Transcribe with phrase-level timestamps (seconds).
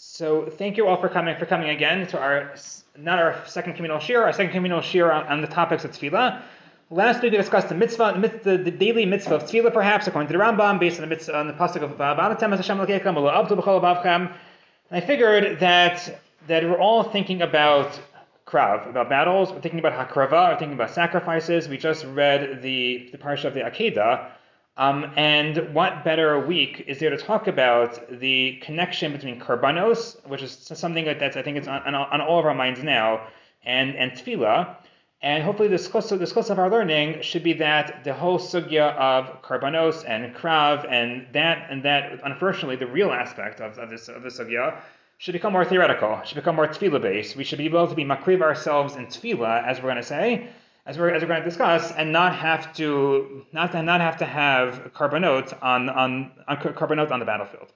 [0.00, 2.54] So thank you all for coming for coming again to our
[2.96, 6.40] not our second communal shir, our second communal shir on, on the topics of tefillah.
[6.88, 10.32] Last week we discussed the mitzvah, the, the daily mitzvah of tefillah, perhaps according to
[10.32, 14.32] the Rambam, based on the mitzvah, on the pasuk of Ba'alatem Hashem Abavchem.
[14.90, 17.98] And I figured that that we're all thinking about
[18.46, 19.50] krav, about battles.
[19.50, 20.52] We're thinking about hakrava.
[20.52, 21.68] We're thinking about sacrifices.
[21.68, 24.30] We just read the the parsha of the Akedah.
[24.78, 30.40] Um, and what better week is there to talk about the connection between karbanos, which
[30.40, 33.26] is something that that's I think it's on, on, all of our minds now,
[33.64, 34.76] and and tefillah,
[35.20, 39.42] and hopefully the schos, the of our learning should be that the whole sugya of
[39.42, 44.22] karbanos and krav and that and that unfortunately the real aspect of, of this of
[44.22, 44.80] the sugya
[45.18, 47.34] should become more theoretical, should become more tefillah based.
[47.34, 50.50] We should be able to be makriv ourselves in tefillah, as we're going to say,
[50.88, 54.16] as we're, as we're going to discuss, and not have to not to, not have
[54.16, 57.70] to have karbanot on on, on karbanot on the battlefield.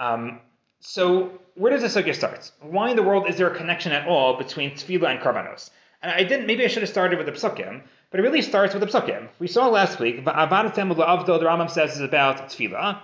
[0.00, 0.40] Um,
[0.80, 2.50] so where does the sugya start?
[2.60, 5.70] Why in the world is there a connection at all between tefillah and karbanos?
[6.02, 6.46] And I didn't.
[6.46, 9.28] Maybe I should have started with the psukim, but it really starts with the psukim.
[9.38, 10.24] We saw last week.
[10.24, 12.98] The Rambam says is about tefillah,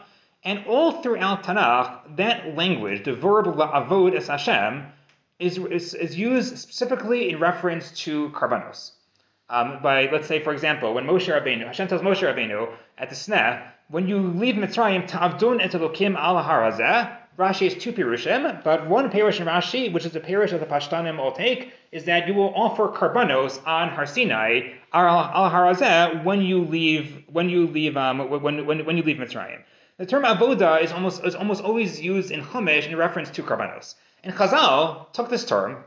[0.44, 4.86] and all throughout Tanakh, that language, the verb la'avod es Hashem,
[5.42, 8.92] is, is, is used specifically in reference to karbanos.
[9.50, 13.16] Um, by, let's say, for example, when Moshe Rabbeinu, Hashem tells Moshe Rabbeinu at the
[13.16, 18.88] Sneh, when you leave Mitzrayim, ta'avdun et Elokim al harazeh, Rashi has two pirushim, but
[18.88, 22.28] one pirush in Rashi, which is the pirush of the Pashtanim will take, is that
[22.28, 27.96] you will offer karbanos on Har Sinai al harazeh when you leave when you leave
[27.96, 29.62] um, when, when, when you leave Mitzrayim.
[29.96, 33.94] The term avoda is almost is almost always used in Chumash in reference to karbanos.
[34.24, 35.84] And Chazal took this term,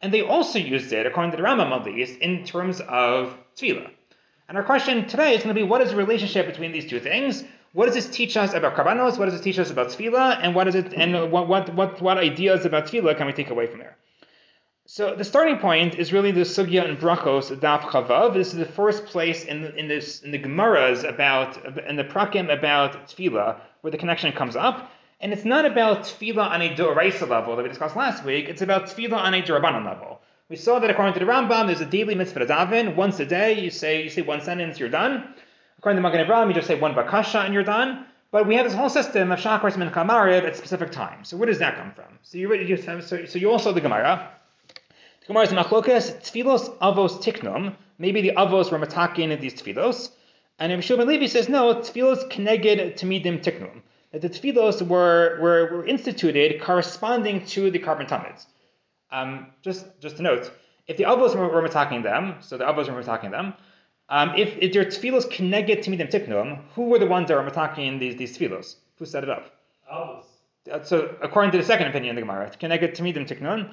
[0.00, 3.90] and they also used it, according to the Rambam at least, in terms of tefillah.
[4.48, 7.00] And our question today is going to be what is the relationship between these two
[7.00, 7.44] things?
[7.72, 9.18] What does this teach us about karbanos?
[9.18, 10.40] What does it teach us about tefillah?
[10.42, 10.94] And what is it?
[10.94, 13.96] And what what what what ideas about tefillah can we take away from there?
[14.86, 18.32] So the starting point is really the sugya and brachos daf chavav.
[18.32, 22.04] This is the first place in the, in this in the gemaras about in the
[22.04, 24.90] prakim about tefillah where the connection comes up.
[25.20, 28.48] And it's not about tefillah on a doraisa level that we discussed last week.
[28.48, 30.20] It's about tefillah on a durabanan level.
[30.48, 32.94] We saw that according to the Rambam, there's a daily mitzvah to daven.
[32.94, 35.34] Once a day, you say you say one sentence, you're done.
[35.78, 38.06] According to Magen Avraham, you just say one bakasha and you're done.
[38.30, 41.28] But we have this whole system of shachar min kamariv at specific times.
[41.28, 42.18] So where does that come from?
[42.22, 44.30] So you, you so, so you also the Gemara.
[45.22, 47.74] The Gemara is machlokas tfilos avos tiknum.
[47.98, 50.12] Maybe the avos were matakin in these tfilos.
[50.60, 55.66] And Ibn Shulman Levi says no, tfilos keneged tamidim tiknum that the tefillos were, were,
[55.72, 58.46] were instituted corresponding to the karban tamids.
[59.10, 60.50] Um, just just to note,
[60.86, 63.54] if the avos were, were attacking them, so the avos were attacking them,
[64.10, 67.46] um, if, if their tefillos connected to them tiknum, who were the ones that were
[67.46, 68.76] attacking these these tefillos?
[68.98, 69.54] Who set it up?
[69.92, 70.24] Avos.
[70.70, 73.70] Uh, so according to the second opinion of the Gemara, connected to me them tiknun.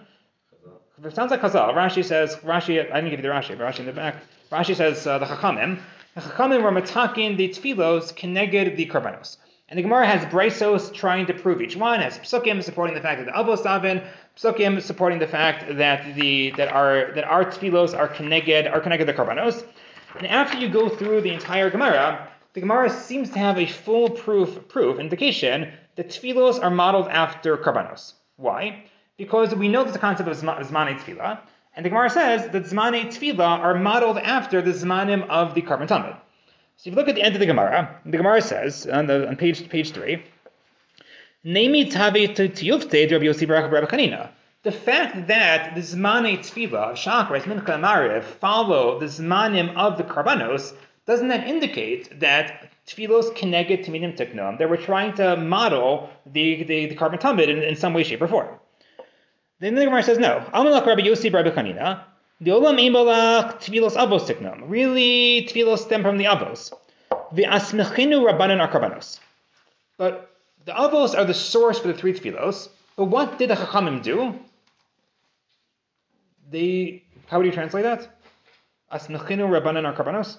[1.04, 1.74] It sounds like Chazal.
[1.74, 2.80] Rashi says Rashi.
[2.80, 4.16] I didn't give you the Rashi, but Rashi in the back.
[4.50, 5.80] Rashi says uh, the Chachamim.
[6.16, 9.36] The Chachamim were attacking the tefillos connected the karbanos.
[9.68, 13.26] And the Gemara has braisos trying to prove each one, has psukim supporting the fact
[13.26, 14.06] that the avos daven,
[14.38, 19.08] psukim supporting the fact that the that our that our tefillos are connected are connected
[19.08, 19.66] to karbanos.
[20.20, 24.12] And after you go through the entire Gemara, the Gemara seems to have a full
[24.12, 28.14] proof proof indication that tefillos are modeled after karbanos.
[28.38, 28.86] Why?
[29.18, 31.40] Because we know that the concept of zmane tefillah,
[31.76, 35.88] and the Gemara says that zmane tefillah are modeled after the zmanim of the karban
[35.88, 36.16] tamid.
[36.78, 39.28] So if you look at the end of the Gemara, the Gemara says on, the,
[39.28, 40.24] on page page three,
[41.44, 44.30] Nemi tavi tiyufte Rabbi Yossi Barak Rabbi Chanina.
[44.64, 50.74] The fact that the Zmane Tefillah, Shachris, Mincha, Mariv follow the Zmanim of the Karbanos,
[51.06, 56.88] doesn't that indicate that Tfilos Keneged Timidim Tiknum, that we're trying to model the, the,
[56.88, 58.48] the karban tumid in, in some way, shape, or form?
[59.60, 60.44] Then the Gemara says no.
[60.52, 62.02] Amalak Rabbi Yossi Rabbi Chanina,
[62.42, 64.64] the olam imalach tvilos avos tiknam.
[64.68, 66.74] Really, tvilos stem from the avos.
[67.32, 69.20] The asmechinu rabbanan are karbanos.
[69.98, 70.30] But
[70.66, 72.70] the avos are the source for the three tvilos.
[72.98, 74.36] But what did the chachamim do?
[76.50, 78.20] They, how would you translate that?
[78.92, 80.38] Asmechinu rabbanan are karbanos.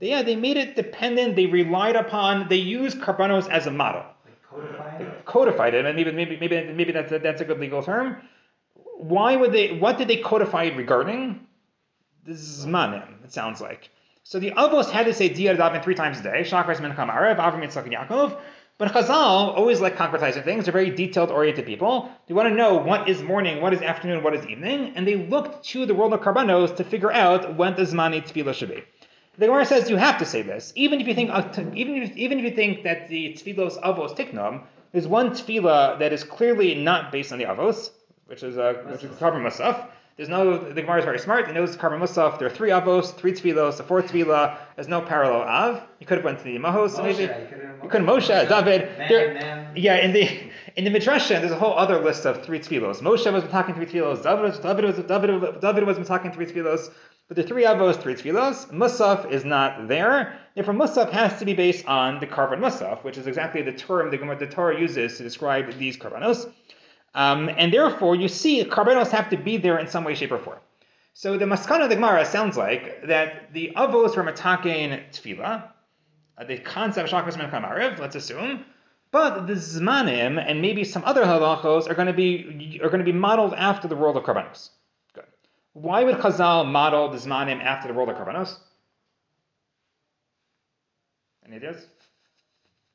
[0.00, 1.36] Yeah, they made it dependent.
[1.36, 2.48] They relied upon.
[2.48, 4.02] They used karbanos as a model.
[4.50, 5.24] Codified it.
[5.26, 8.16] Codified it, and maybe maybe maybe maybe that's a, that's a good legal term
[9.02, 9.72] why would they?
[9.72, 11.46] What did they codify it regarding?
[12.24, 13.24] This is zmanim.
[13.24, 13.90] It sounds like.
[14.24, 16.42] So the avos had to say diyar daven three times a day.
[16.42, 18.38] Shachar Menacham Arev, Avram Yitzchak and Yaakov.
[18.78, 20.64] But Chazal always like concretizing things.
[20.64, 22.10] They're very detailed oriented people.
[22.26, 25.16] They want to know what is morning, what is afternoon, what is evening, and they
[25.16, 28.82] looked to the world of karbanos to figure out when the zmani tefillah should be.
[29.38, 31.30] The Gemara says you have to say this, even if you think
[31.74, 34.62] even if, even if you think that the tefillos avos tiknum,
[34.92, 37.90] there's one tefillah that is clearly not based on the avos,
[38.26, 39.86] which is a which is karban musaf.
[40.16, 41.48] There's no the Gemara is very smart.
[41.48, 42.38] It knows karban musaf.
[42.38, 44.56] There are three avos, three tefillos, a fourth tefillah.
[44.76, 45.82] There's no parallel av.
[46.00, 47.22] You could have went to the mahos, Moshe, maybe.
[47.22, 48.98] you could've- You couldn't Moshe, David.
[48.98, 49.72] Man, There- man.
[49.74, 50.28] yeah, in the
[50.76, 53.00] in the midrash, there's a whole other list of three tefillos.
[53.00, 54.22] Moshe was talking three tefillos.
[54.22, 56.90] David was David was David, David was talking three tefillos.
[57.28, 58.70] But the three avos, three tefillos.
[58.70, 60.34] Musaf is not there.
[60.54, 64.10] Therefore, musaf has to be based on the karban musaf, which is exactly the term
[64.10, 66.50] the, Gemara- the Torah uses to describe these karbanos.
[67.14, 70.38] Um, and therefore, you see, karbanos have to be there in some way, shape, or
[70.38, 70.58] form.
[71.14, 75.68] So the maskana of the Gemara sounds like that the avos were matakein tefillah,
[76.38, 78.64] uh, the concept of shakras min kamariv, let's assume,
[79.10, 83.04] but the zmanim and maybe some other halachos are going to be are going to
[83.04, 84.70] be modeled after the world of karbanos.
[85.12, 85.24] Good.
[85.74, 88.56] Why would Chazal model the zmanim after the world of karbanos?
[91.44, 91.84] Any ideas?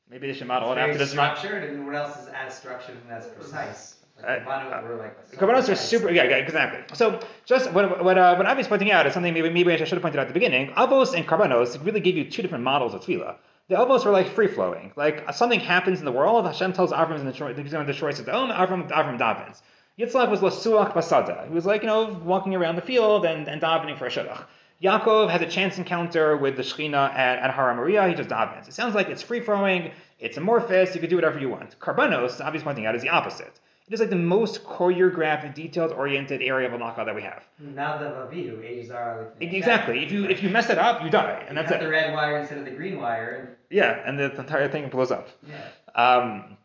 [0.09, 1.37] Maybe they should model it after the zman.
[1.37, 3.96] structured, and what else is as structured and as precise?
[4.23, 5.63] Uh, Like, were like.
[5.63, 6.79] so are super, yeah, yeah, exactly.
[6.95, 9.89] So just what what uh, what Avi's pointing out is something maybe maybe I should
[9.89, 10.71] have pointed out at the beginning.
[10.71, 13.35] Avos and Karbanos really give you two different models of tefillah.
[13.69, 16.45] The Avos are like free flowing, like something happens in the world.
[16.45, 18.49] Hashem tells Avram he's going to destroy Sodom.
[18.49, 19.61] Avram Avram davens.
[19.99, 21.47] Yitzchak was lasuach basada.
[21.47, 24.43] He was like you know walking around the field and, and davening for a shidduch.
[24.81, 28.07] Yaakov has a chance encounter with the Shechina at, at Hara Maria.
[28.07, 28.67] He just davens.
[28.67, 29.91] It sounds like it's free flowing.
[30.19, 30.93] It's amorphous.
[30.93, 31.79] You can do whatever you want.
[31.79, 33.59] Karbanos, Avi's pointing out, is the opposite.
[33.87, 37.43] It is like the most choreographed, detailed-oriented area of a knockout that we have.
[37.57, 39.53] Now the Vavidu, ages are like.
[39.53, 40.03] Exactly.
[40.03, 42.37] If you if you mess it up, you die, and that's cut the red wire
[42.37, 45.29] instead of the green wire, Yeah, and the, entire thing blows up.
[45.47, 45.55] yeah.
[45.95, 46.57] Um,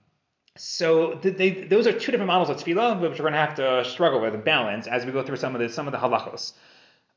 [0.57, 3.55] so th- they, those are two different models of tefillah, which we're going to have
[3.55, 5.99] to struggle with and balance as we go through some of the some of the
[5.99, 6.53] halachos.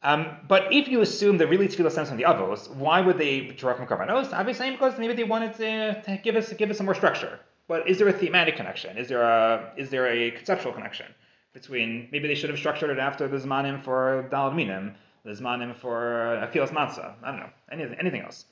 [0.03, 3.41] Um, but if you assume that really tefillah stems from the avos, why would they
[3.41, 4.31] draw from karbanos?
[4.33, 7.39] Obviously, because maybe they wanted to, to give us give us some more structure.
[7.67, 8.97] But is there a thematic connection?
[8.97, 11.07] Is there a is there a conceptual connection
[11.53, 15.75] between maybe they should have structured it after the zmanim for dalad minim, the zmanim
[15.75, 17.13] for achilas matzah?
[17.23, 18.45] I don't know anything anything else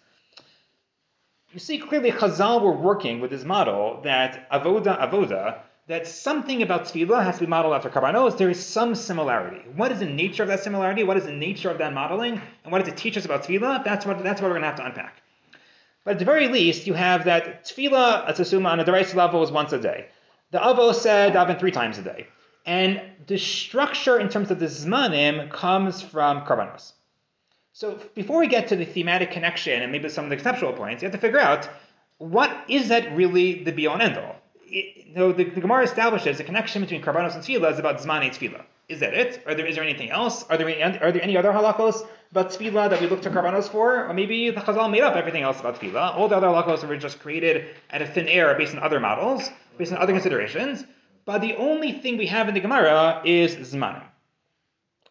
[1.54, 6.86] you see clearly Chazal were working with this model that avoda avoda, that something about
[6.86, 8.38] tefillah has to be modeled after karbanos.
[8.38, 9.62] There is some similarity.
[9.76, 11.04] What is the nature of that similarity?
[11.04, 12.42] What is the nature of that modeling?
[12.64, 13.84] And what does it teach us about tefillah?
[13.84, 15.22] That's what that's what we're going to have to unpack.
[16.04, 19.42] But at the very least, you have that tefillah, let's assume on a derisive level,
[19.44, 20.08] is once a day.
[20.52, 22.28] The Avo said daven three times a day.
[22.66, 26.94] And the structure in terms of the zmanim comes from karbanos.
[27.74, 31.02] So before we get to the thematic connection and maybe some of the conceptual points,
[31.02, 31.68] you have to figure out
[32.20, 34.36] what is that really the be all and end all.
[34.66, 38.00] It, you know, the, the Gemara establishes the connection between karbanos and tefillah is about
[38.00, 38.64] zmani tefillah.
[38.94, 39.42] Is that it?
[39.48, 40.44] Are there, is there anything else?
[40.44, 43.68] Are there any, are there any other halachos about tefillah that we look to karbanos
[43.68, 44.06] for?
[44.08, 46.16] Or maybe the Chazal made up everything else about tefillah.
[46.16, 49.50] All the other halachos were just created out of thin air based on other models,
[49.80, 50.84] based on other considerations.
[51.26, 54.04] But the only thing we have in the Gemara is zmanim.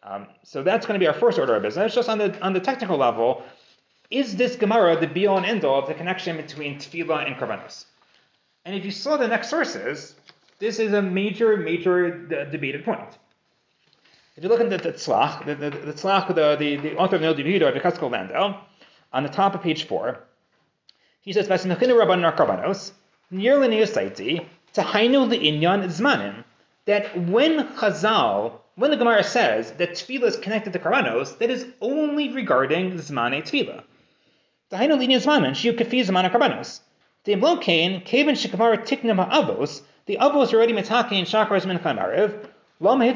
[0.01, 1.93] Um, so that's going to be our first order of business.
[1.93, 3.43] Just on the on the technical level,
[4.09, 7.35] is this Gemara the be all and end all of the connection between tefillah and
[7.35, 7.85] karbanos?
[8.63, 10.15] And if you saw the next sources,
[10.59, 13.17] this is a major, major d- debated point.
[14.35, 17.17] If you look at the, the Tzlach, the, the, the Tzlach, the, the, the author
[17.17, 18.59] of Noda BiYehuda, Yechezkel Landau,
[19.11, 20.23] on the top of page four,
[21.21, 22.93] he says, Vasimachinu Rabbanon Karbanos,
[23.29, 26.43] near Saiti, Tahainu Li'inyan Zmanim,
[26.85, 31.67] that when Chazal, when the Gemara says that tefillah is connected to Karbanos, that is
[31.79, 33.83] only regarding Zmane tefillah.
[34.71, 36.79] Tahainu Li'inyan Zmanim, Shiu Kafi Zman Karbanos.
[37.25, 42.49] The Imlokain, Kaven Shikamara Tiknim Ha'avos, the Avos already metaking Shakras Min Chamariv,
[42.83, 43.15] What would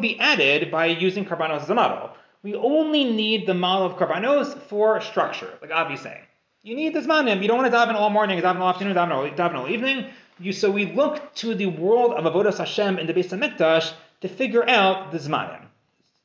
[0.00, 2.10] be added by using Karbanos as a model?
[2.42, 6.22] We only need the model of Karbanos for structure, like Avi is saying.
[6.64, 7.42] You need this manim.
[7.42, 10.06] You don't want to daven all morning, daven all afternoon, daven all, daven all evening.
[10.40, 13.92] You, so we look to the world of Avodas Hashem in the Beis Hamikdash
[14.22, 15.66] to figure out the zmanim.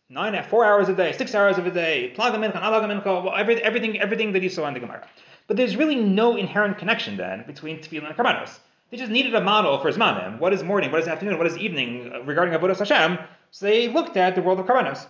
[0.09, 3.35] Nine, four hours a day, six hours of a day, plagam mincha, alagam mincha, well,
[3.35, 5.07] every, everything, everything that you saw in the Gemara.
[5.45, 8.57] But there's really no inherent connection then between tefillah and karbanos.
[8.95, 10.39] They just needed a model for zmanim.
[10.39, 10.89] What is morning?
[10.89, 11.37] What is afternoon?
[11.37, 13.19] What is evening uh, regarding Avodas Hashem?
[13.51, 15.05] So they looked at the world of karbanos.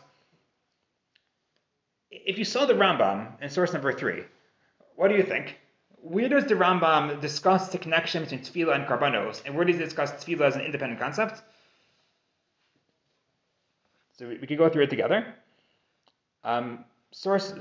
[2.10, 4.24] If you saw the Rambam in source number three,
[4.96, 5.60] what do you think?
[5.98, 9.84] Where does the Rambam discuss the connection between tefillah and karbanos, and where does he
[9.84, 11.44] discuss tefillah as an independent concept?
[14.18, 15.28] So we, we could go through it together.
[16.44, 17.54] Um, source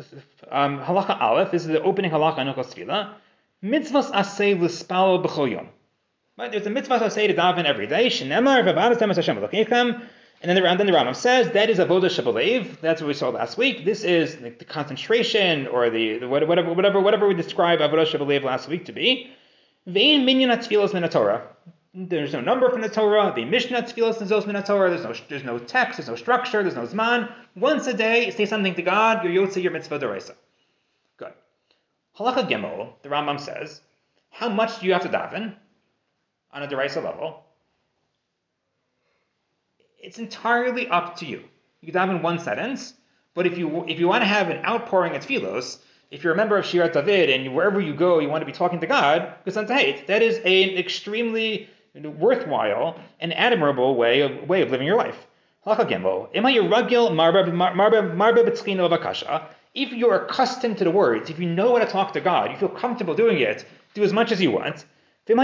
[0.50, 1.50] um, halacha aleph.
[1.50, 3.12] This is the opening halacha Hilchos Tefillah.
[3.62, 5.68] Mitzvahs asay l'spalo b'chol yom.
[6.36, 8.06] Right, there's a mitzvah asay to daven every day.
[8.10, 8.28] And
[10.50, 12.80] then the, then the Rambam says that is a avoda shabalev.
[12.80, 13.84] That's what we saw last week.
[13.84, 18.42] This is like the concentration or the, the whatever whatever whatever we describe avoda shabalev
[18.42, 19.30] last week to be.
[19.86, 21.46] Vein minyan atfilos min Torah.
[21.94, 23.32] There's no number from the Torah.
[23.34, 24.90] The Mishnah tfilos nizos min Torah.
[24.90, 25.98] There's no there's no text.
[25.98, 26.64] There's no structure.
[26.64, 27.32] There's no zman.
[27.54, 29.22] Once a day, say something to God.
[29.22, 30.34] Your yotze your mitzvah deraisa.
[31.16, 31.32] Good.
[32.18, 32.94] Halacha Gimel.
[33.02, 33.80] The Rambam says,
[34.30, 35.54] how much do you have to daven
[36.54, 37.44] on a deraisa level?
[40.04, 41.42] it's entirely up to you.
[41.80, 42.92] You can daven one sentence,
[43.32, 45.78] but if you if you want to have an outpouring at philos,
[46.10, 48.52] if you're a member of Shirat David and wherever you go you want to be
[48.52, 54.86] talking to God, that is an extremely worthwhile and admirable way of way of living
[54.86, 55.26] your life.
[59.74, 62.58] If you're accustomed to the words, if you know how to talk to God, you
[62.58, 64.84] feel comfortable doing it, do as much as you want.
[65.26, 65.38] But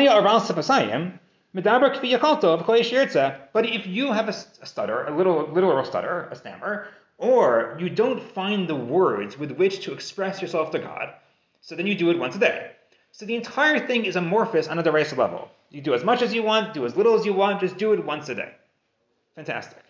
[3.67, 8.69] if you have a, stutter, a little literal stutter, a stammer, or you don't find
[8.69, 11.15] the words with which to express yourself to God,
[11.61, 12.73] so then you do it once a day.
[13.13, 15.51] So the entire thing is amorphous on a derisa level.
[15.71, 17.93] You do as much as you want, do as little as you want, just do
[17.93, 18.53] it once a day.
[19.35, 19.83] Fantastic.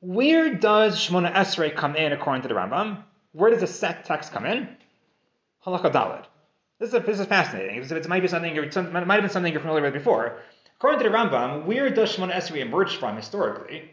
[0.00, 3.04] Where does Shmona Esrei come in according to the Rambam?
[3.32, 4.68] Where does the set text come in?
[5.64, 6.24] Halakha Dalid.
[6.78, 7.82] This is, this is fascinating.
[7.82, 10.38] It might be something you're, it might have been something you're familiar with before.
[10.76, 13.90] According to the Rambam, where does Shemona Esrei emerge from historically?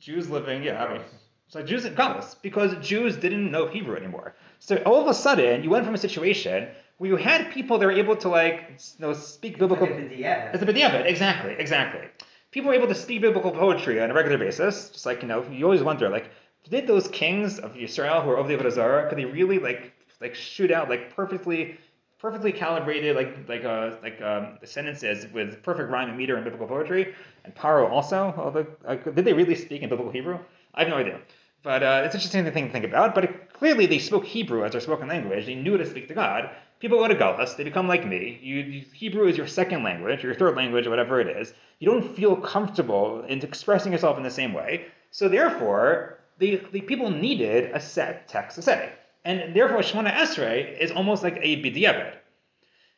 [0.00, 1.02] Jews living, yeah, I mean,
[1.46, 4.34] so Jews in Galus, because Jews didn't know Hebrew anymore.
[4.58, 6.68] So all of a sudden, you went from a situation
[6.98, 9.86] where you had people that were able to like, you know, speak biblical.
[9.88, 12.02] It's a b'diavad, exactly, exactly.
[12.50, 15.44] People were able to speak biblical poetry on a regular basis, just like you know,
[15.50, 16.30] you always wonder like,
[16.68, 19.92] did those kings of Israel who were of the Avodah could they really like
[20.24, 21.76] like shoot out like perfectly
[22.18, 26.42] perfectly calibrated like like uh like um, the sentences with perfect rhyme and meter in
[26.42, 27.14] biblical poetry.
[27.44, 30.38] And Paro also although uh, did they really speak in biblical Hebrew?
[30.74, 31.20] I have no idea.
[31.62, 34.72] But uh, it's interesting thing to think about but it, clearly they spoke Hebrew as
[34.72, 35.44] their spoken language.
[35.44, 36.50] They knew how to speak to God.
[36.80, 38.40] People go to Galus they become like me.
[38.42, 41.52] You, you, Hebrew is your second language your third language whatever it is.
[41.78, 44.86] You don't feel comfortable in expressing yourself in the same way.
[45.10, 48.90] So therefore the, the people needed a set text to say
[49.24, 52.14] and therefore Shemona Esrei is almost like a b'diavad.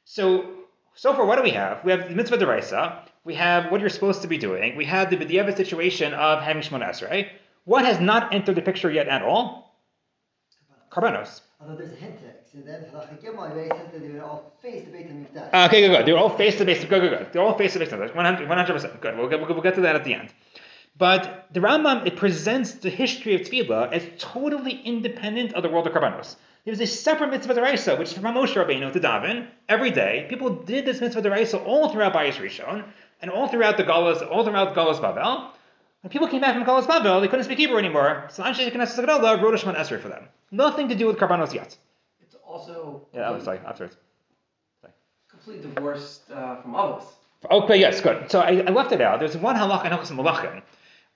[0.04, 0.50] So,
[0.94, 1.84] so far, what do we have?
[1.84, 3.08] We have the mitzvah deraisa.
[3.24, 4.76] We have what you're supposed to be doing.
[4.76, 7.28] We have the b'diavad situation of having Shemona Esrei.
[7.64, 9.76] What has not entered the picture yet at all?
[10.90, 11.40] Karbanos.
[11.60, 15.50] Although there's a hint text, and then they were all face the Beit HaMikdash.
[15.52, 16.06] Ah, okay, good, good.
[16.06, 16.84] They're all face the base.
[16.84, 17.32] Good, good, good.
[17.32, 18.14] They're all face the Beit HaMikdash.
[18.14, 19.00] 100 percent.
[19.00, 19.16] Good.
[19.16, 20.32] We'll get, we'll get to that at the end.
[20.98, 25.86] But the Rambam it presents the history of tefillah as totally independent of the world
[25.86, 26.36] of karbanos.
[26.64, 30.26] There was a separate mitzvah deraisa, which is from Moshe Rabbeinu to daven every day.
[30.28, 32.84] People did this mitzvah deraisa all throughout Bayis Rishon
[33.20, 35.50] and all throughout the Galas, all throughout Galas Babel.
[36.00, 38.28] When people came back from Galas Babel, they couldn't speak Hebrew anymore.
[38.30, 40.24] So Anshe Knesset Gedola wrote a Shemon Esrei for them.
[40.50, 41.76] Nothing to do with karbanos yet.
[42.22, 43.30] It's also yeah.
[43.30, 43.58] I'm sorry.
[43.58, 43.96] Afterwards.
[44.80, 44.94] Sorry.
[45.28, 47.04] Completely divorced uh, from Avos.
[47.50, 48.30] Okay, yes, good.
[48.30, 49.20] So I, I left it out.
[49.20, 50.62] There's one halach in Halachas Malachim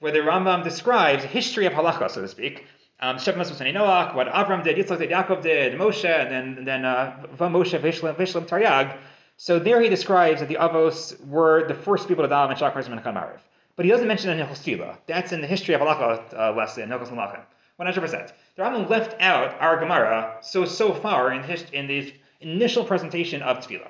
[0.00, 2.66] where the Rambam describes history of halacha, so to speak.
[2.98, 7.78] Um, Noach, what Avram did, Yitzchak did, Yaakov did, Moshe, and then then uh, Moshe
[7.80, 8.98] Vishlam, Vishlam Taryag.
[9.36, 12.86] So there he describes that the Avos were the first people to daven in Shachar
[12.86, 13.40] and Mariv.
[13.76, 17.08] But he doesn't mention it in That's in the history of halacha uh, lesson, Hilchos
[17.08, 17.40] Malachim.
[17.80, 18.32] 100%.
[18.56, 23.40] The Rambam left out our Gemara so so far in, his, in the initial presentation
[23.40, 23.88] of Tefillah.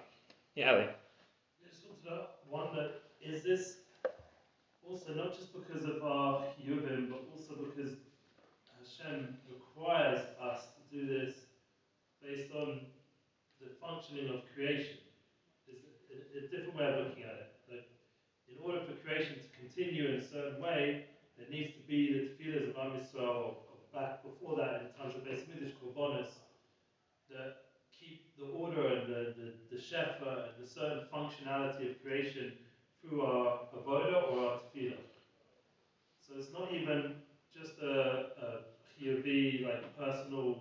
[0.54, 0.86] Yeah,
[2.74, 3.79] that is this
[4.90, 7.94] also not just because of our Yuvim, but also because
[8.74, 11.34] Hashem requires us to do this
[12.20, 12.80] based on
[13.62, 14.98] the functioning of creation.
[15.68, 17.50] It's a, a different way of looking at it.
[17.70, 17.86] That
[18.50, 21.06] in order for creation to continue in a certain way,
[21.38, 23.54] there needs to be the tefillahs of Am Yisrael,
[23.94, 26.34] back before that in terms of Beis Midrash Korbanos,
[27.30, 32.52] that keep the order and the, the, the shefa and the certain functionality of creation
[33.02, 34.96] through our avoda or our tefillah.
[36.26, 37.14] So it's not even
[37.52, 40.58] just a, a POV, like personal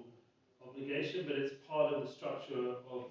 [0.68, 3.06] obligation, but it's part of the structure of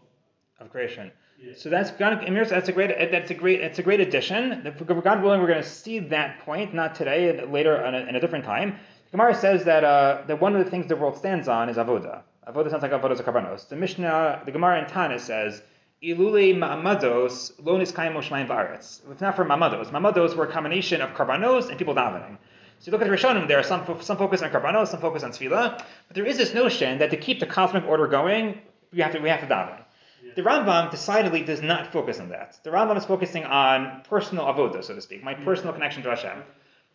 [0.60, 1.12] of creation.
[1.40, 1.52] Yeah.
[1.56, 4.74] So that's that's a great that's a great it's a great addition.
[4.86, 8.20] God willing, we're going to see that point not today, later in a, in a
[8.20, 8.78] different time.
[9.12, 12.22] Gemara says that uh, that one of the things the world stands on is avoda.
[12.46, 13.68] Avoda sounds like avoda is a karbanos.
[13.68, 15.62] The Mishnah, the Gemara in Tanis says
[16.02, 19.00] Ilule ma'amados lo niskayim shmayim v'aretz.
[19.10, 22.38] If not for ma'amados, ma'amados were a combination of karbanos and people davening.
[22.80, 25.24] So you look at the Rishonim, there are some some focus on karbanos, some focus
[25.24, 28.60] on tefillah, but there is this notion that to keep the cosmic order going,
[28.92, 29.82] we have to we have to daven.
[30.24, 30.32] Yeah.
[30.36, 32.56] The Rambam decidedly does not focus on that.
[32.62, 36.42] The Rambam is focusing on personal avoda, so to speak, my personal connection to Hashem.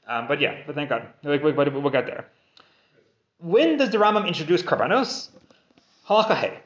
[0.07, 2.25] Um, but yeah, but thank God, Like, we- but we'll get there.
[3.39, 5.29] When does the Rambam introduce karbanos?
[6.07, 6.59] Halacha hey.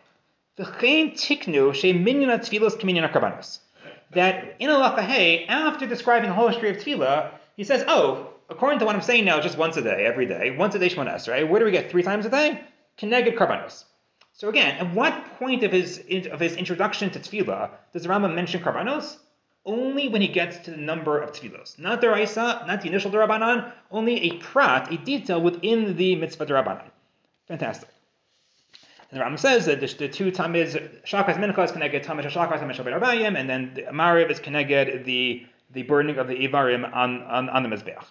[0.57, 3.59] V'chein tiknu she minyan tefillos k'minyan karbanos.
[4.11, 8.79] That in halacha hey, after describing the whole history of tefillah, he says, oh, according
[8.79, 11.15] to what I'm saying now, just once a day, every day, once a day Shemona
[11.15, 11.47] Esrei.
[11.47, 12.61] Where do we get three times a day?
[12.97, 13.83] Keneged karbanos.
[14.33, 15.99] So again, at what point of his
[16.31, 19.17] of his introduction to tefillah does the Rambam mention karbanos?
[19.65, 23.11] Only when he gets to the number of tefillos, not the Raisa, not the initial
[23.11, 26.89] Darabanan, only a prat, a detail within the mitzvah Darabanan.
[27.47, 27.89] Fantastic.
[29.09, 32.61] And the Rambam says that the, the two tamiz, shakas mincha is connected tamiz shakas
[32.61, 36.85] and mishal berabayim, and then the mariv is connected the the burning of the ivarim
[36.95, 38.05] on, on, on the mizbeach.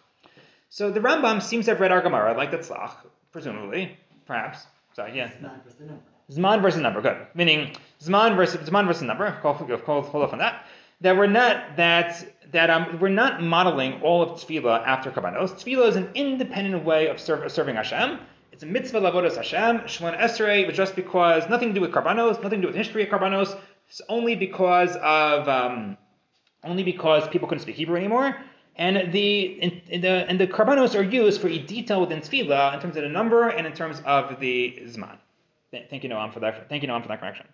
[0.68, 2.92] So the Rambam seems to have read our Gemara like the Tzlach,
[3.32, 4.66] presumably, perhaps.
[4.94, 5.26] Sorry, yeah.
[5.26, 6.02] It's not just the number.
[6.30, 7.26] Zman versus number, good.
[7.34, 9.30] Meaning Zman versus Zman versus number.
[9.42, 10.66] Call, hold off on that.
[11.02, 15.52] That we're not that that um we're not modeling all of tefillah after karbanos.
[15.52, 18.18] Tefillah is an independent way of serve, serving Hashem.
[18.56, 19.80] It's a mitzvah lavodas Hashem.
[19.80, 23.02] Shemon Esrei was just because nothing to do with karbanos, nothing to do with history
[23.02, 23.54] of karbanos.
[23.86, 25.98] It's only because of um,
[26.64, 28.34] only because people couldn't speak Hebrew anymore.
[28.76, 32.72] And the in, in the and the karbanos are used for a detail within tefillah
[32.72, 35.18] in terms of the number and in terms of the zman.
[35.90, 36.70] Thank you, Noam, for that.
[36.70, 37.44] Thank you, Noam, for that correction.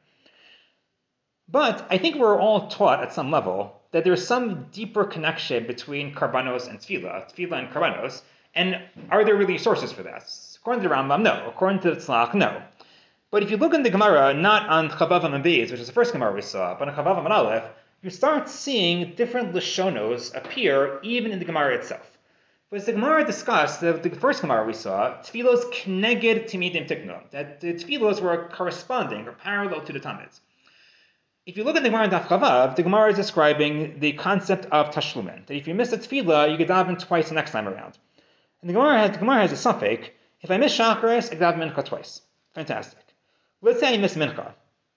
[1.49, 6.15] But I think we're all taught at some level that there's some deeper connection between
[6.15, 8.23] karbanos and tefillah, tefillah and karbanos.
[8.55, 8.81] And
[9.11, 10.31] are there really sources for that?
[10.63, 11.49] According to the Rambam, no.
[11.49, 12.63] According to the Tzlach, no.
[13.33, 15.93] But if you look in the Gemara, not on Chavav and Beis, which is the
[15.93, 17.65] first Gemara we saw, but on Chavav and Aleph,
[18.01, 22.17] you start seeing different Lashonos appear even in the Gemara itself.
[22.71, 27.29] But as the Gemara discussed, the, the first Gemara we saw, Tfilos kneged timidim tikno,
[27.33, 30.39] that the Tfilos were corresponding or parallel to the Tamids.
[31.45, 34.67] If you look at the Gemara in Daf Chavav, the Gemara is describing the concept
[34.67, 37.67] of tashlumin, that if you miss a tefillah, you get daven twice the next time
[37.67, 37.99] around.
[38.61, 40.09] And the Gemara has, the Gemara has a suffix,
[40.43, 42.21] if I miss chakras, I daven mincha twice.
[42.55, 42.99] Fantastic.
[43.61, 44.53] Let's say I miss mincha.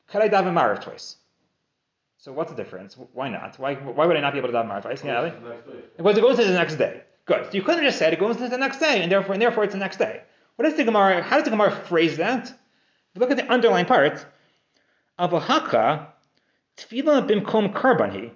[0.07, 1.17] Could I daven marav twice?
[2.17, 2.97] So what's the difference?
[3.13, 3.59] Why not?
[3.59, 5.03] Why, why would I not be able to daven marav twice?
[5.03, 5.31] Yeah?
[5.98, 7.01] Because it goes to the next day.
[7.25, 7.46] Good.
[7.46, 9.41] So you couldn't have just said it goes to the next day, and therefore, and
[9.41, 10.22] therefore it's the next day.
[10.55, 11.22] What is the Gemara?
[11.22, 12.48] How does the Gemara phrase that?
[12.50, 12.55] If
[13.15, 14.25] you look at the underlying part,
[15.20, 16.07] avahaka
[16.77, 18.31] tefillah bimkom karbanhi,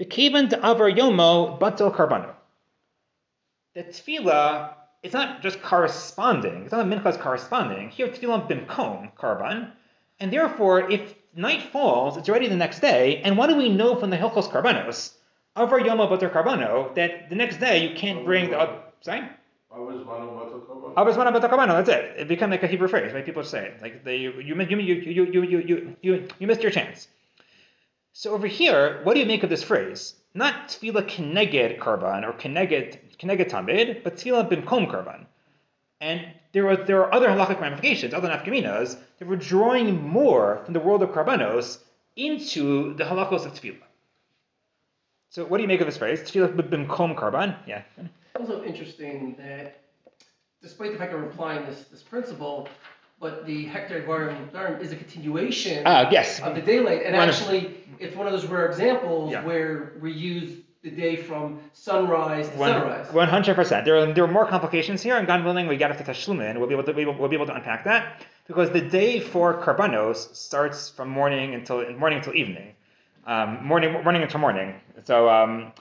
[0.00, 2.32] v'kevan da'avar yomo batel karbanu.
[3.74, 6.62] The tefillah it's not just corresponding.
[6.62, 7.90] It's not a minchas corresponding.
[7.90, 9.72] Here, tefillah bimkom karban,
[10.20, 13.20] and therefore, if night falls, it's already the next day.
[13.22, 15.14] And what do we know from the Hilchos Karbanos?
[15.56, 18.58] Avar Yoma Bater Karbano, that the next day you can't bring the.
[18.58, 19.28] Uh, sorry?
[19.70, 19.92] Avar
[21.12, 22.20] Zmana Bater Karbano, that's it.
[22.20, 23.24] It became like a Hebrew phrase, right?
[23.24, 23.82] People say it.
[23.82, 27.08] Like they, you, you, you, you, you, you, you, you, you missed your chance.
[28.12, 30.14] So over here, what do you make of this phrase?
[30.34, 35.26] Not tefillah keneged karban or keneged keneged tamid, but tefillah bimkom karban.
[36.00, 40.74] And there are there are other halachic ramifications, other nafkaminas, that we're drawing more from
[40.74, 41.78] the world of karbanos
[42.16, 43.76] into the halachos of tefillah.
[45.30, 46.20] So what do you make of this phrase?
[46.20, 47.56] Tefillah bimkom karban?
[47.66, 47.82] Yeah.
[48.38, 49.78] Also interesting that
[50.62, 52.68] despite the fact that we're applying this, this principle,
[53.20, 56.40] but the hectare environment is a continuation Ah, yes.
[56.40, 57.02] of the daylight.
[57.04, 57.44] And Wonderful.
[57.46, 59.44] actually, it's one of those rare examples Yeah.
[59.44, 63.12] where we use the day from sunrise to sunrise.
[63.12, 63.84] One hundred percent.
[63.84, 66.58] There are there are more complications here, and God willing, we get up to Tashlumin.
[66.58, 69.20] We'll be able to we will, we'll be able to unpack that because the day
[69.20, 72.74] for Karbanos starts from morning until morning until evening,
[73.26, 74.74] um, morning morning until morning.
[75.04, 75.72] So um,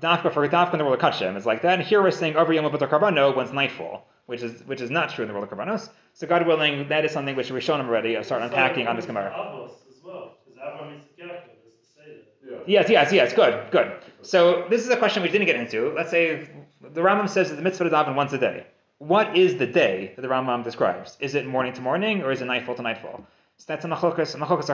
[0.00, 1.78] Dafka for Dafka in the world of Kachem is like that.
[1.78, 5.10] And here we're saying over Yom Kippur Karbano when's nightfall, which is which is not
[5.10, 5.88] true in the world of Karbanos.
[6.12, 8.16] So God willing, that is something which we've shown him already.
[8.16, 9.32] I'll start unpacking on this Gemara.
[9.34, 9.70] Well,
[10.04, 12.16] because Avram is Yaakov, as to say
[12.50, 12.68] that.
[12.68, 13.32] Yes, yes, yes.
[13.32, 13.92] Good, good.
[14.22, 15.92] So this is a question we didn't get into.
[15.94, 16.48] Let's say
[16.80, 18.66] the Rambam says that the mitzvah to daven once a day.
[18.98, 21.16] What is the day that the Rambam describes?
[21.20, 23.24] Is it morning to morning or is it nightfall to nightfall?
[23.56, 24.66] So that's a machokas, machokas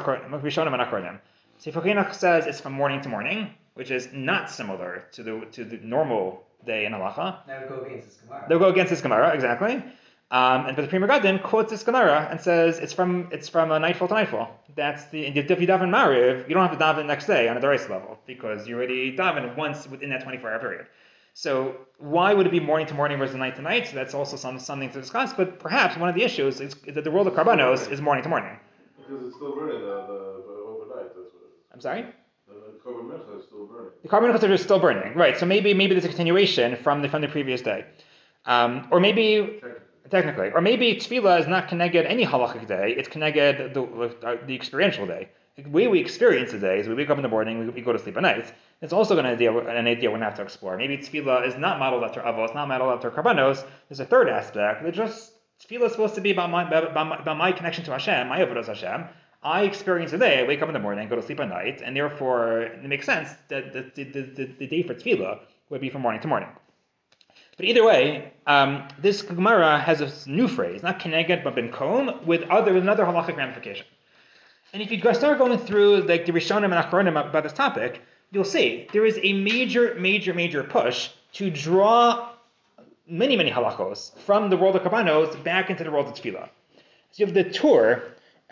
[0.42, 1.18] rishonim and akronim.
[1.58, 5.64] Sefer Chinuch says it's from morning to morning, which is not similar to the to
[5.64, 7.46] the normal day in halacha.
[7.46, 8.46] That would go against this Gemara.
[8.48, 9.82] They'll go against this Gemara exactly.
[10.30, 13.70] Um, and but the Pri Megadim quotes this Gemara and says it's from it's from
[13.70, 14.50] a nightfall to nightfall.
[14.74, 17.56] That's the if you daven Mariv, you don't have to daven the next day on
[17.56, 20.86] a Doris level because you already daven once within that 24 hour period.
[21.32, 23.86] So why would it be morning to morning versus night to night?
[23.86, 25.34] So that's also some, something to discuss.
[25.34, 28.30] But perhaps one of the issues is that the world of Karbanos is morning to
[28.30, 28.58] morning.
[28.96, 31.14] Because it's still burning the, the, the overnight.
[31.14, 31.52] That's what is.
[31.74, 32.06] I'm sorry.
[32.48, 33.90] The, carbon is still burning.
[34.02, 35.38] The carbon is still burning, right?
[35.38, 37.84] So maybe maybe there's a continuation from the from the previous day,
[38.46, 39.60] um, or maybe
[40.10, 44.54] technically, or maybe tefillah is not connected any halachic day; it's connected the uh, the
[44.54, 45.28] experiential day.
[45.56, 47.90] The way we experience the day is we wake up in the morning, we, go
[47.90, 48.52] to sleep at night.
[48.82, 50.76] It's also an idea, an idea we're going to have to explore.
[50.76, 53.64] Maybe tefillah is not modeled after avos, not modeled after karbanos.
[53.88, 57.38] There's a third aspect that just tefillah is supposed to be about my, about about
[57.38, 59.06] my connection to Hashem, my avodas Hashem.
[59.42, 61.80] I experience the day, I wake up in the morning, go to sleep at night,
[61.80, 65.40] and therefore it makes sense that the, the, the, the day for tefillah
[65.70, 66.48] would be from morning to morning.
[67.56, 72.26] But either way, um, this Gemara has a new phrase, not keneged but ben kom,
[72.26, 73.86] with other with another halachic ramification.
[74.72, 78.44] And if you start going through like the Rishonim and Achronim about this topic, you'll
[78.44, 82.30] see there is a major, major, major push to draw
[83.08, 86.48] many, many halachos from the world of Kabbanos back into the world of Tefillah.
[87.12, 88.02] So you have the Tur,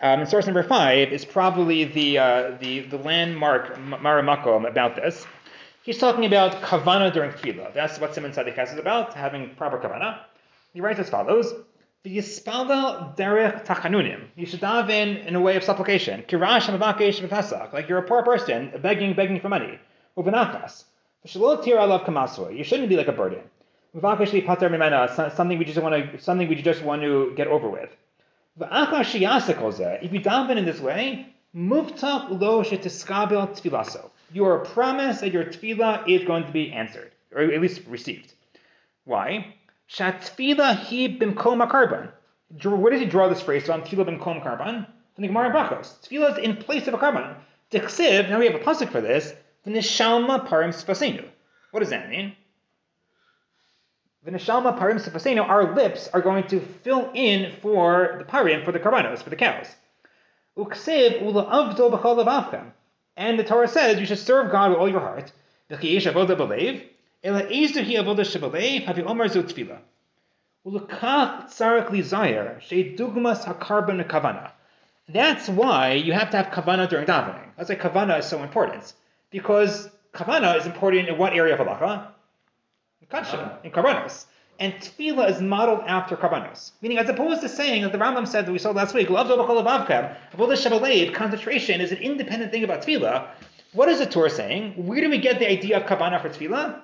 [0.01, 5.25] um, source number five is probably the uh, the the landmark Maramakom about this.
[5.85, 7.71] He's talking about kavana during tefillah.
[7.75, 10.17] That's what Siman Tzaddik is about, having proper kavana.
[10.73, 11.53] He writes as follows:
[12.03, 16.23] "V'yispalda derech tachanunim." You should daven in a way of supplication.
[16.23, 19.77] Kirash hamabakesh v'pesach, like you're a poor person begging, begging for money.
[20.17, 20.85] Uvenakas.
[21.23, 22.57] V'shalot tir alav kamasua.
[22.57, 23.43] You shouldn't be like a burden.
[23.93, 27.95] Something we just want to, something we just want to get over with.
[28.59, 34.09] If you daven in this way, muvtak lo shetiskabel tfilaso.
[34.35, 38.33] You promise that your tefillah is going to be answered, or at least received.
[39.05, 39.55] Why?
[39.89, 42.11] Shatfila he bimkom karban.
[42.61, 43.83] Where does he draw this phrase from?
[43.83, 44.85] Tefillah bimkom karban.
[45.15, 46.05] From the Gemara Brachos.
[46.05, 47.33] Tefillah is in place of a karban.
[47.71, 49.33] Dichsiv, now we have a pasuk for this.
[49.65, 51.25] V'nishalma parim sfasenu.
[51.71, 52.35] What does that mean?
[54.27, 55.47] V'nishalma parim sfasenu.
[55.47, 59.37] Our lips are going to fill in for the parim, for the karbanos, for the
[59.37, 59.67] cows.
[60.57, 62.73] Uksiv ula avdo b'chol.
[63.17, 65.31] And the Torah says you should serve God with all your heart.
[65.69, 65.81] That's
[75.49, 77.49] why you have to have kavana during davening.
[77.57, 78.93] That's why kavana is so important.
[79.29, 82.07] Because kavana is important in what area of halacha?
[83.01, 84.25] In kasha, in karbanos.
[84.57, 86.71] And tefillah is modeled after karbanos.
[86.81, 89.27] Meaning, as opposed to saying that the Rambam said that we saw last week, love
[89.27, 93.27] avavkem, avodah shabalev, concentration is an independent thing about tefillah.
[93.73, 94.73] What is the Torah saying?
[94.85, 96.79] Where do we get the idea of kavana for tefillah?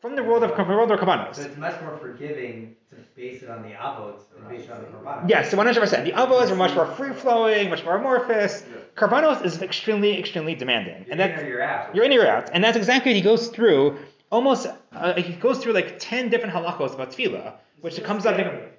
[0.00, 1.36] From the world of from the world of karbanos.
[1.36, 4.80] So it's much more forgiving to base it on the avot than base it on
[4.80, 5.28] the korbanos.
[5.28, 6.04] Yes, so 100%.
[6.04, 8.64] The avos are much more free flowing, much more amorphous.
[8.96, 11.04] Karbanos is extremely, extremely demanding.
[11.06, 11.94] You're And in that's or you're out.
[11.94, 12.50] you're in, you're out.
[12.52, 13.96] And that's exactly what he goes through
[14.32, 18.34] almost, uh, he goes through like 10 different halachos about tefillah, which it comes up.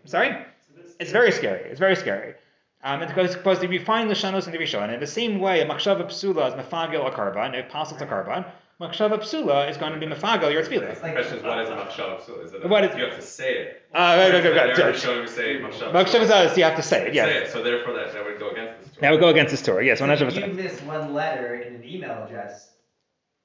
[0.06, 0.36] Sorry?
[1.00, 1.70] It's very scary.
[1.70, 2.34] It's very scary.
[2.84, 5.62] Um, and because, because if you find Lashanos in the Rishon, in the same way,
[5.62, 8.46] a Machshava Psula is Mefagil a Karban, a Pasuk to Karban,
[8.82, 10.90] Machshava Psula is going to be Mefagil your It's tefillah.
[10.90, 12.26] like The question is, what is a machshav?
[12.26, 13.82] So is it a, What is- you have to say it?
[13.94, 14.80] Uh, right, right, right, right.
[14.80, 15.94] Every show you say machshav.
[15.94, 17.48] Machshava Psula, you have to say it, Say yes.
[17.50, 17.52] it.
[17.54, 18.98] So therefore, that, that would go against this.
[19.00, 21.84] That would go against this Torah, yes, So if you miss one letter in an
[21.86, 22.72] email address,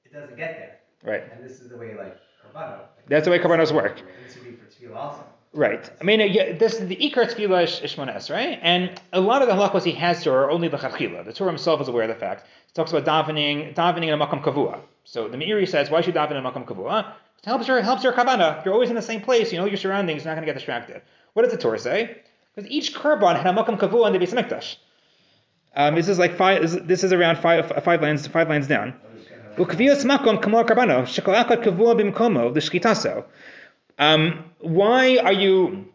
[0.03, 0.79] it doesn't get there.
[1.03, 1.23] Right.
[1.31, 2.17] And this is the way like
[2.53, 2.79] Karbano.
[3.07, 4.01] That's the way Karbanos work.
[4.25, 5.23] This would be for Tefillah also.
[5.51, 5.89] Right.
[5.99, 8.59] I mean, yeah, this the Ikar Tefillah is right?
[8.61, 11.25] And a lot of the halachos he has to are only the Chachila.
[11.25, 12.45] The Torah himself is aware of the fact.
[12.67, 14.79] He talks about davening, davening in a makam kavua.
[15.05, 17.13] So the Meiri says, why should you daven in a makam kavua?
[17.39, 18.63] It helps your helps your kavana.
[18.63, 19.51] You're always in the same place.
[19.51, 20.23] You know your surroundings.
[20.23, 21.01] You're not going to get distracted.
[21.33, 22.17] What does the Torah say?
[22.53, 24.75] Because each karban had a makam kavua in the Beis Hamikdash.
[25.75, 26.61] Um, this is like five.
[26.61, 28.93] This is, this is around five five lines five lines down.
[33.97, 35.89] Um, why are you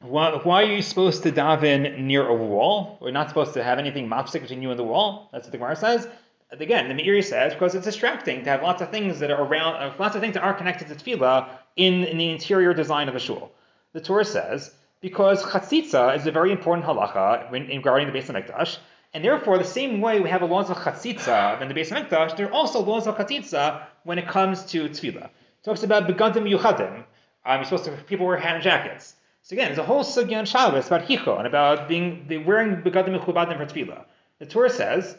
[0.00, 2.98] why, why are you supposed to daven near a wall?
[3.00, 5.28] We're not supposed to have anything mopstick between you and the wall.
[5.32, 6.06] That's what the Gemara says.
[6.50, 9.76] Again, the Meiri says because it's distracting to have lots of things that are around,
[9.76, 13.16] uh, lots of things that are connected to tefillah in, in the interior design of
[13.16, 13.50] a shul.
[13.92, 18.78] The Torah says because chatzitza is a very important halacha in regarding the Beis Hamikdash,
[19.14, 22.36] and therefore the same way we have a laws of chatzitza in the Beis Hamikdash,
[22.36, 25.24] there are also laws of chatzitza when it comes to tefillah.
[25.26, 27.04] It talks about begadim yuchadim.
[27.44, 29.14] Um, you're supposed to people wear hat and jackets.
[29.42, 32.82] So again, there's a whole sugya on Shabbos about hicho and about being the wearing
[32.82, 34.04] begadim mechubadim for tefillah.
[34.38, 35.16] The Torah says,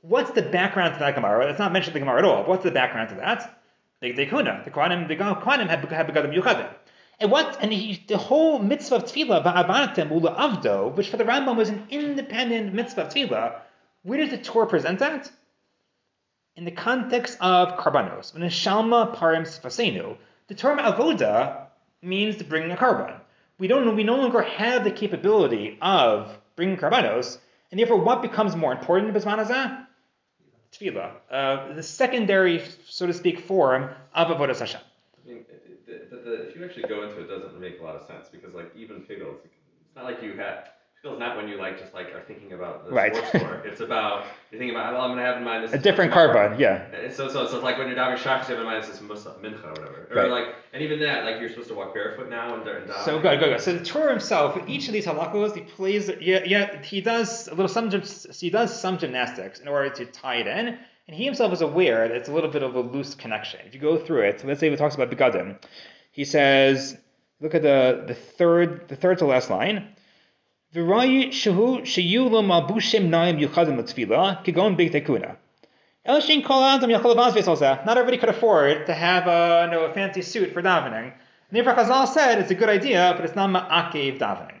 [0.00, 1.48] what's the background to that Gemara?
[1.48, 2.44] It's not mentioned in the Gemara at all.
[2.44, 3.60] What's the background to that?
[4.00, 6.68] The the kuna, the Kohanim, the Kohanim had, had begadim yuchadim.
[7.20, 7.58] And what?
[7.60, 11.68] And he, the whole mitzvah of tefillah, va'avatem ula avdo, which for the Rambam was
[11.68, 13.60] an independent mitzvah of tefillah.
[14.02, 15.30] Where does the Torah present that?
[16.56, 20.16] In the context of karbanos, when shalma parim sfasenu,
[20.48, 21.66] the term avoda
[22.02, 23.20] means to bring a karban.
[23.58, 23.96] We don't.
[23.96, 27.38] We no longer have the capability of bringing karbanos,
[27.70, 29.86] and therefore, what becomes more important in Bisman Hazah?
[30.72, 34.80] Tefillah, uh, the secondary, so to speak, form of avodas Hashem.
[35.24, 37.84] I mean, it- it- the, if you actually go into it, it doesn't make a
[37.84, 39.54] lot of sense because like even Figel, it's,
[39.96, 40.68] not like you have
[41.02, 43.14] Feels not when you like just like are thinking about the Right.
[43.14, 43.62] sports score.
[43.64, 44.94] It's about you're thinking about.
[44.94, 45.72] Well, I'm gonna have in mind this.
[45.72, 46.86] A different carbon, yeah.
[47.10, 49.00] So, so, so it's like when you're diving shachar, you have in mind this is
[49.00, 50.08] musa, mincha, or whatever.
[50.10, 50.30] Or Right.
[50.30, 53.04] like, and even that, like you're supposed to walk barefoot now and, and daven.
[53.04, 53.60] So good, good, good.
[53.60, 57.52] So the Torah himself, each of these halachos, he plays, yeah, yeah, he does a
[57.52, 57.92] little some,
[58.34, 60.66] he does some gymnastics in order to tie it in,
[61.06, 63.60] and he himself is aware that it's a little bit of a loose connection.
[63.64, 65.58] If you go through it, let's say he talks about begadim,
[66.18, 66.96] he says,
[67.40, 69.94] look at the the third, the third to last line.
[70.74, 75.36] V'rayi shehu sheyu lo malbushim naim yuchadim l'tfila kigon big tekuna.
[76.04, 77.86] El shein kol adam yachol lavaz v'esolzeh.
[77.86, 81.12] Not everybody could afford to have a, you know, a fancy suit for davening.
[81.52, 84.58] Therefore Chazal said it's a good idea, but it's not ma'akev davening.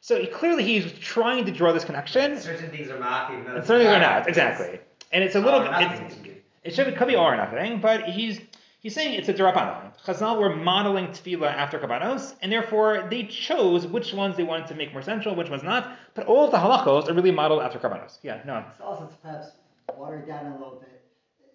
[0.00, 2.38] So he, clearly he's trying to draw this connection.
[2.38, 3.44] Certain things are mocking.
[3.48, 4.78] And certain things are not, exactly.
[5.10, 6.14] And it's a little bit, it's,
[6.62, 8.40] it should be, could be all or nothing, but he's
[8.80, 9.92] He's saying it's a derabanan.
[10.06, 14.74] Chazal were modeling tefillah after kabbanos, and therefore they chose which ones they wanted to
[14.74, 15.98] make more central, which ones not.
[16.14, 18.18] But all of the halachos are really modeled after kabbanos.
[18.22, 18.64] Yeah, no.
[18.70, 19.48] It's also perhaps
[19.94, 21.02] watered down a little bit.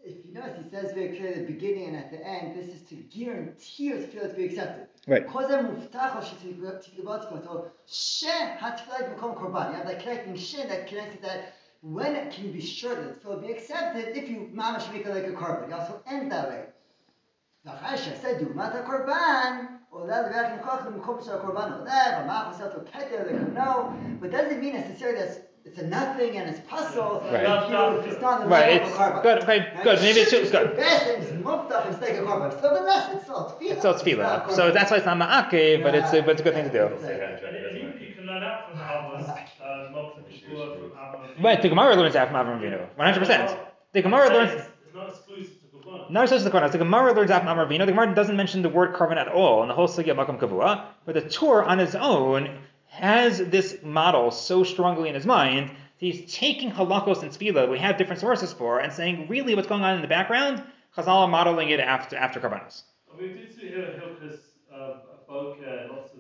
[0.04, 2.68] If you notice, he says very clearly at the beginning and at the end, this
[2.68, 4.88] is to guarantee your tefillah to be accepted.
[5.08, 5.24] Right.
[9.72, 13.10] You have like connecting shin that connects to that when can you be sure that
[13.10, 15.72] it will be accepted if you manage to make it like a carbon.
[15.72, 16.66] You also end that way.
[17.64, 19.57] ואחרי שעשה דוגמת הקורבן,
[19.90, 23.90] עולה לברך עם כוח למקום של הקורבן עולה, ומה עושה אותו כתר לקרנו,
[24.23, 27.45] but doesn't mean necessarily that it's a nothing and it's puzzle, Right.
[27.45, 29.23] and you know, it's not the Right, level of it's a korban.
[29.27, 29.85] good, okay, Right?
[29.85, 30.71] good, maybe it's Shit is good.
[30.71, 32.51] the best and it's muftach and steak a korban.
[32.62, 33.73] So the rest, it's still tefillah.
[33.73, 34.49] It's still not tefillah.
[34.49, 34.75] a So korban.
[34.77, 36.85] that's why it's not ma'akev, but it's a, but it's a good thing to do.
[36.87, 41.38] And, and you, you can learn out from Alva's uh, multiple Shua from Alva's.
[41.47, 43.57] Right, the Gemara learns that from Avram Avinu, 100%.
[43.93, 45.54] The Gemara learns, It's, it's not exclusive
[46.08, 46.13] to Gabon.
[46.13, 47.86] not just the karban, the Gemara learns that from Avram Avinu.
[47.86, 50.86] The Gemara doesn't mention the word karban at all in the whole Sugya Makam Kavua,
[51.06, 55.76] but the Torah on his own has this model so strongly in his mind, that
[55.98, 59.84] he's taking halachos and tefillah we have different sources for, and saying really what's going
[59.84, 60.63] on in the background,
[60.96, 62.84] Chazal are modeling it after after karbanos.
[63.20, 64.39] We do see here Hilchas
[64.74, 66.20] uh, Boker and lots of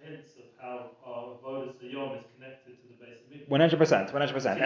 [0.00, 3.48] hints of how our Avodas Yom is connected to the base of Mikvah.
[3.48, 4.60] One hundred percent, one hundred percent.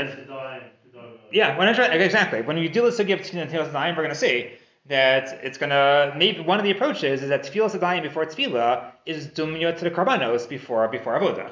[0.94, 1.18] And Sedai and Kedoma.
[1.32, 2.42] yeah, exactly.
[2.42, 4.50] When you do the sugya of tefillah and tefillah we're going to see
[4.86, 8.92] that it's going to maybe one of the approaches is that tefillah sedayim before tefillah
[9.06, 11.50] is dumya to the karbanos before before avoda.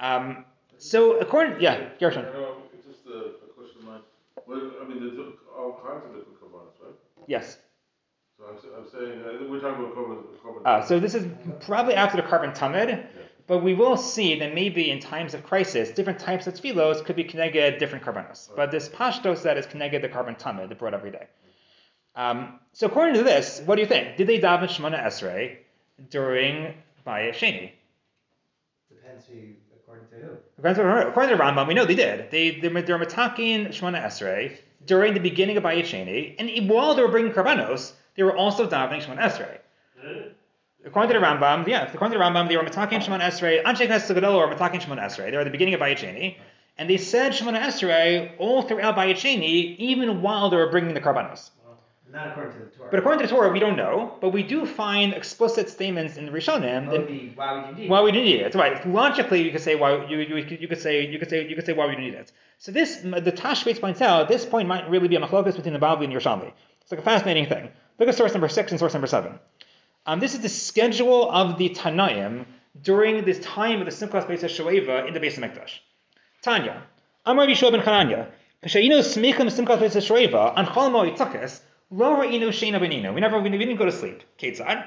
[0.00, 0.44] Um,
[0.78, 2.24] so according, yeah, Gershon.
[2.26, 4.00] You know, it's just a, a question of mine.
[4.46, 5.18] Well, I mean, there's
[5.56, 6.94] all kinds of different kavanas, right?
[7.28, 7.58] Yes.
[8.38, 10.18] So I'm, I'm saying, uh, we're talking about carbon.
[10.42, 11.26] carbon Uh, so this is
[11.60, 13.06] probably after the karban tamid,
[13.46, 17.16] but we will see that maybe in times of crisis, different types of tefillos could
[17.16, 18.48] be connected to different karbanos.
[18.54, 21.26] But this pashtos that is connected the karban tamid, the brought every day.
[22.14, 24.16] Um, so according to this, what do you think?
[24.16, 25.56] Did they daven Shemona Esrei
[26.10, 26.74] during
[27.06, 27.72] Bayit Sheni?
[28.90, 29.38] Depends who,
[29.74, 30.36] according to who.
[30.58, 32.30] According to, according to Rambam, we know they did.
[32.30, 36.68] They they were, they were matakin Shemona Esrei during the beginning of Bayit Sheni, and
[36.68, 39.58] while they were bringing karbanos, they were also davening Shemona Esrei.
[40.84, 43.86] According to the Rambam, yeah, according to the Rambam, they were matakin Shemon Esrei, Anshe
[43.86, 45.30] Knesset Gadol were matakin Shemon Esrei.
[45.30, 46.36] They were at the beginning of Bayit
[46.78, 51.50] and they said Shemon Esrei all throughout Bayit even while they were bringing the karbanos.
[52.12, 52.88] Not according to the Torah.
[52.90, 56.26] But according to the Torah, we don't know, but we do find explicit statements in
[56.26, 58.42] the Rishonim That would be, why would you need why we didn't need it.
[58.42, 58.86] That's right.
[58.86, 61.64] Logically, you could say why you, you, you could say you could say you could
[61.64, 62.30] say why we didn't need it.
[62.58, 65.80] So this the Tashbetz points out this point might really be a machlokas between the
[65.80, 66.52] Bavli and Yerushalmi.
[66.82, 67.70] It's like a fascinating thing.
[67.98, 69.38] Look at source number six and source number seven.
[70.04, 72.46] Um, this is the schedule of the Tanaim
[72.80, 75.78] during this time of the Simchas Beis Shoeva in the Beis Hamikdash.
[76.42, 76.82] Tanya,
[77.24, 78.26] Amar Yehoshua ben Chananya,
[78.64, 81.60] Kashayinu smichim Simchas Beis Shoeva, an chol mo'itakas,
[81.92, 83.14] lo ra'inu sheina beninu.
[83.14, 84.22] We never, we didn't go to sleep.
[84.40, 84.84] Ketzad.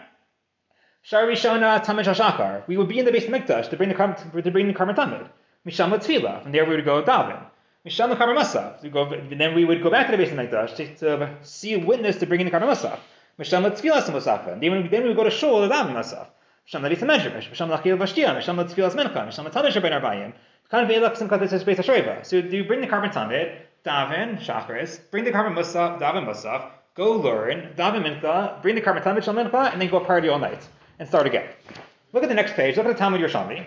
[1.04, 2.67] Shar Rishona Tamid Shashakar.
[2.67, 5.30] We would be in the Beis Hamikdash to bring the to bring the Karm Tamid.
[5.65, 6.43] Misham Tefillah.
[6.43, 7.41] From there we would go daven.
[7.86, 8.10] Misham
[8.82, 11.80] the go, then we would go back to the Beis Hamikdash to, to see a
[11.80, 12.99] witness to bring in the Karm Musaf.
[13.39, 14.54] Misham Tefillah Musafa.
[14.54, 16.28] And then we, go to Shul daven Musaf.
[16.67, 18.36] Misham the Beis Misham Chiyah Vashtia.
[18.36, 19.28] Misham the Tefillah Mincha.
[19.28, 20.34] Misham Tamid Shabbat Arbayim.
[20.69, 22.26] Kind of Ve'elach Simchat Beis Beis Hashoeva.
[22.26, 26.69] So do you bring the Karm Tamid, daven Shachris, bring the Karm Musaf, daven Musaf,
[26.95, 30.39] go learn, daven Mincha, bring the Karm Tamid Shal Mincha, and then go party all
[30.39, 30.65] night
[31.00, 31.48] and start again.
[32.13, 32.78] Look at the next page.
[32.78, 33.65] Look at the Talmud Yerushalmi.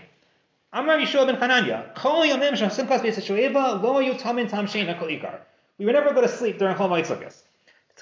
[0.73, 1.95] Amar Yehoshua ben Chananya.
[1.95, 5.41] Kol yomim shel simchas beis Hashoeva lo yu tamin tam shein kol ikar.
[5.79, 7.43] We would never go to sleep during Chol Moed.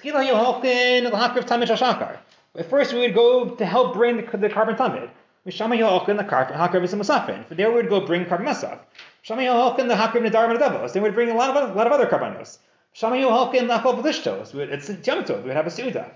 [0.01, 2.19] Tchila yohalkin l'hakriv tamid shashakar.
[2.57, 5.11] At first we would go to help bring the, the karban tamid.
[5.47, 7.45] Mishama yohalkin the hakriv is musafin.
[7.47, 8.79] From there we would go bring karban masaf.
[9.23, 10.93] Shama yohalkin the hakriv nedar and adavos.
[10.93, 12.59] Then we'd bring a lot of other, lot of other karbanos.
[12.93, 14.55] Shama yohalkin the akol v'lishtos.
[14.55, 15.43] It's Yom Tov.
[15.43, 16.11] We would have a seuda.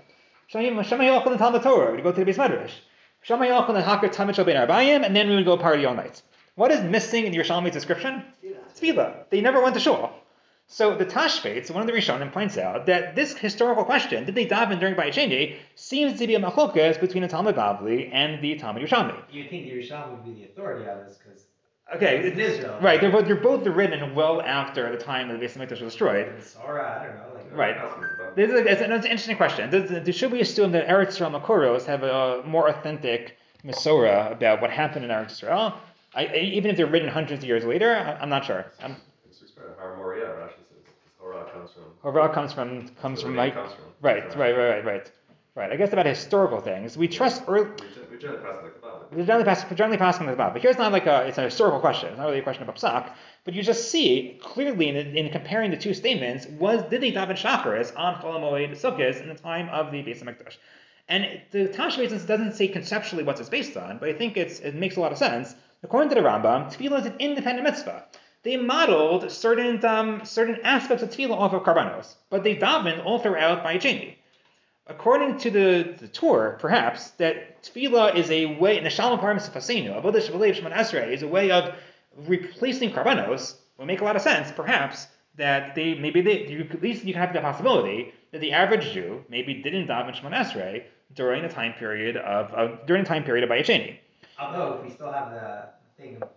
[0.47, 1.91] Shama yohalkin the Talmud Torah.
[1.91, 2.71] We'd go to the Beis Medrash.
[3.23, 5.93] Shama Yalkon and Hakar Tamid Shal Ben Arbayim, and then we would go party all
[5.93, 6.23] night.
[6.55, 8.23] What is missing in the Yerushalmi's description?
[8.75, 9.29] Tefillah.
[9.29, 10.11] They never went to shul.
[10.73, 14.45] So the Tashbetz, one of the Rishonim, points out that this historical question, did they
[14.45, 18.55] daven during Bayis Sheni, seems to be a machlokas between the Talmud Bavli and the
[18.55, 19.21] Talmud Yerushalmi.
[19.29, 21.43] You'd think the Yerushalmi would be the authority on this because
[21.93, 22.79] Okay, it's in Israel.
[22.81, 25.91] right, they're both, they're both written well after the time that the Beis Hamikdash was
[25.91, 26.27] destroyed.
[26.27, 27.23] And I don't know.
[27.35, 27.75] Like, Right.
[27.75, 28.35] It's.
[28.37, 29.69] This is it's an, interesting question.
[29.69, 34.71] Does, should we assume that Eretz Yisrael Makoros have a more authentic Masorah about what
[34.71, 35.73] happened in Eretz Yisrael?
[36.15, 38.67] I, even if they're written hundreds of years later, I, I'm not sure.
[38.81, 38.95] I'm,
[39.29, 39.77] It's expressed.
[39.77, 40.93] Har Moria, Rashi says.
[41.19, 41.71] Torah comes
[42.01, 42.13] from.
[42.13, 43.53] Horah comes from comes from the Mike.
[43.53, 43.83] comes from.
[44.01, 44.37] Right, Right.
[44.37, 45.11] right, right, right,
[45.55, 45.71] right.
[45.71, 46.97] I guess about historical things.
[46.97, 47.65] We trust early.
[47.65, 49.07] We gen- we generally pass like the Bible.
[49.11, 51.79] We're generally pass, generally passing this about, but here's not like a it's a historical
[51.79, 52.09] question.
[52.09, 53.11] It's not really a question of psak,
[53.45, 57.37] but you just see clearly in, in comparing the two statements was did they daven
[57.37, 60.57] shacharis on Chol Hamoed Sukkot in the time of the Beis Hamikdash,
[61.09, 64.75] and the Tashbetz doesn't say conceptually what it's based on, but I think it's it
[64.75, 65.55] makes a lot of sense.
[65.83, 68.05] According to the Rambam, tefillah is an independent mitzvah.
[68.43, 73.19] They modeled certain um, certain aspects of tefillah off of karbanos, but they davened all
[73.19, 73.77] throughout by
[74.87, 80.21] According to the, the Tur, perhaps, that tefillah is a way, Neshama Parmas Fasenu, Avodah
[80.21, 81.75] Shavalev Shemon Esrei, is a way of
[82.27, 86.81] replacing karbanos, would make a lot of sense, perhaps, that they, maybe they, you, at
[86.81, 90.83] least you can have the possibility that the average Jew maybe didn't daven Shemon Esrei
[91.13, 93.97] during the time period of, of during the time period of Bayis Sheni.
[94.39, 96.27] Although if we still have the thing the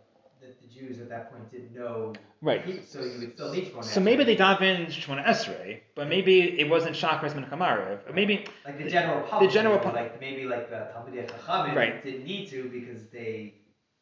[0.74, 2.62] Jews at that point didn't know, Right.
[2.84, 3.82] so you would still need one.
[3.82, 8.46] So maybe they daven Shemon Esrei, but maybe it wasn't Shachris Min Kamarav, or maybe
[8.64, 12.02] like the general public, The general public, like maybe like the Talmudei Chachamim Right.
[12.02, 13.54] didn't need to because they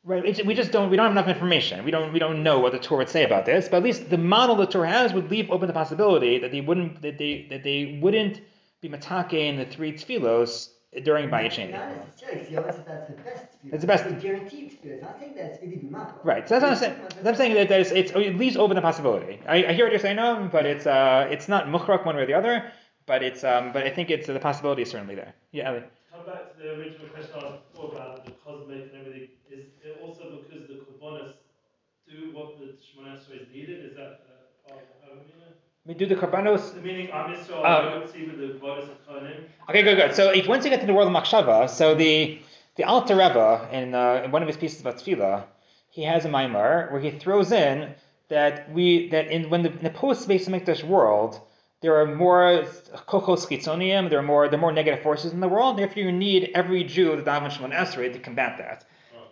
[0.04, 0.24] Right.
[0.24, 0.90] It's, we just don't.
[0.90, 1.84] We don't have enough information.
[1.84, 2.12] We don't.
[2.12, 3.68] We don't know what the Tur would say about this.
[3.68, 6.60] But at least the model the Tur has would leave open the possibility that they
[6.60, 7.02] wouldn't.
[7.02, 8.40] That they that they wouldn't
[8.80, 10.70] be matake in the three tefillos
[11.04, 11.72] during Bayis Sheni.
[11.72, 12.54] Not necessarily.
[12.54, 13.72] That's the best tefillah.
[13.72, 14.92] It's the best- It's a guaranteed tefillah.
[14.92, 16.24] It's not saying that it's really b'makor.
[16.24, 16.46] Right.
[16.48, 17.26] So that's what I'm saying.
[17.26, 19.40] I'm saying that there's, it's, it leaves open the possibility.
[19.46, 22.22] I, I hear what you're saying, no, but it's uh it's not mukhrak one way
[22.22, 22.70] or the other.
[23.06, 25.34] But it's um but I think it's the possibility is certainly there.
[25.52, 25.70] Yeah.
[25.70, 25.82] Ali.
[26.12, 29.28] Come back to the original question I asked before about the cosmic and everything.
[29.50, 31.32] Is it also because the Korbanos
[32.08, 33.86] do what the Shemon Esrei is needed?
[33.90, 35.48] Is that uh, part of the Havamina?
[35.84, 36.80] We do the karbanos.
[36.80, 37.64] Meaning Am Yisrael Oh.
[37.64, 39.44] uh, with the Kohanim.
[39.68, 40.14] Okay, good, good.
[40.14, 42.38] So if once you get to the world of Machshava, so the
[42.76, 45.44] the Alter Rebbe in, uh, in one of his pieces about Tefillah,
[45.90, 47.94] he has a Maimar where he throws in
[48.28, 51.40] that we that in when the, in the post Beis Hamikdash world
[51.80, 52.64] there are more
[53.08, 55.76] kokos chitzonium, there are more there are more negative forces in the world.
[55.76, 58.84] Therefore, you need every Jew the daven Shemon Esrei to combat that.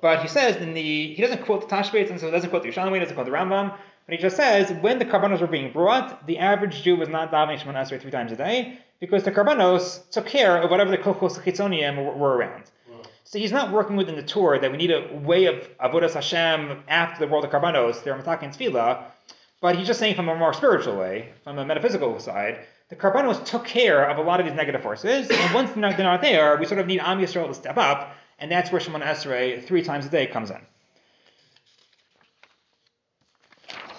[0.02, 2.64] But he says in the he doesn't quote the Tashbetz and so he doesn't quote
[2.64, 3.76] the Yerushalmi, doesn't quote the Rambam.
[4.10, 7.30] But he just says when the karbanos were being brought, the average Jew was not
[7.30, 10.98] davening Shemon Esrei three times a day because the karbanos took care of whatever the
[10.98, 12.64] kokos chitzonium were, were around.
[13.22, 16.82] So he's not working within the Tur that we need a way of avodas Hashem
[16.88, 19.04] after the world of karbanos, they're matakin and tefillah,
[19.60, 23.44] but he's just saying from a more spiritual way, from a metaphysical side, the karbanos
[23.44, 26.20] took care of a lot of these negative forces, and once they're not, they're not
[26.20, 29.64] there, we sort of need Am Yisrael to step up, and that's where Shemon Esrei
[29.64, 30.58] three times a day comes in.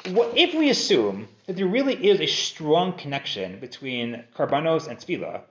[0.09, 5.41] What, if we assume that there really is a strong connection between karbanos and tefillah,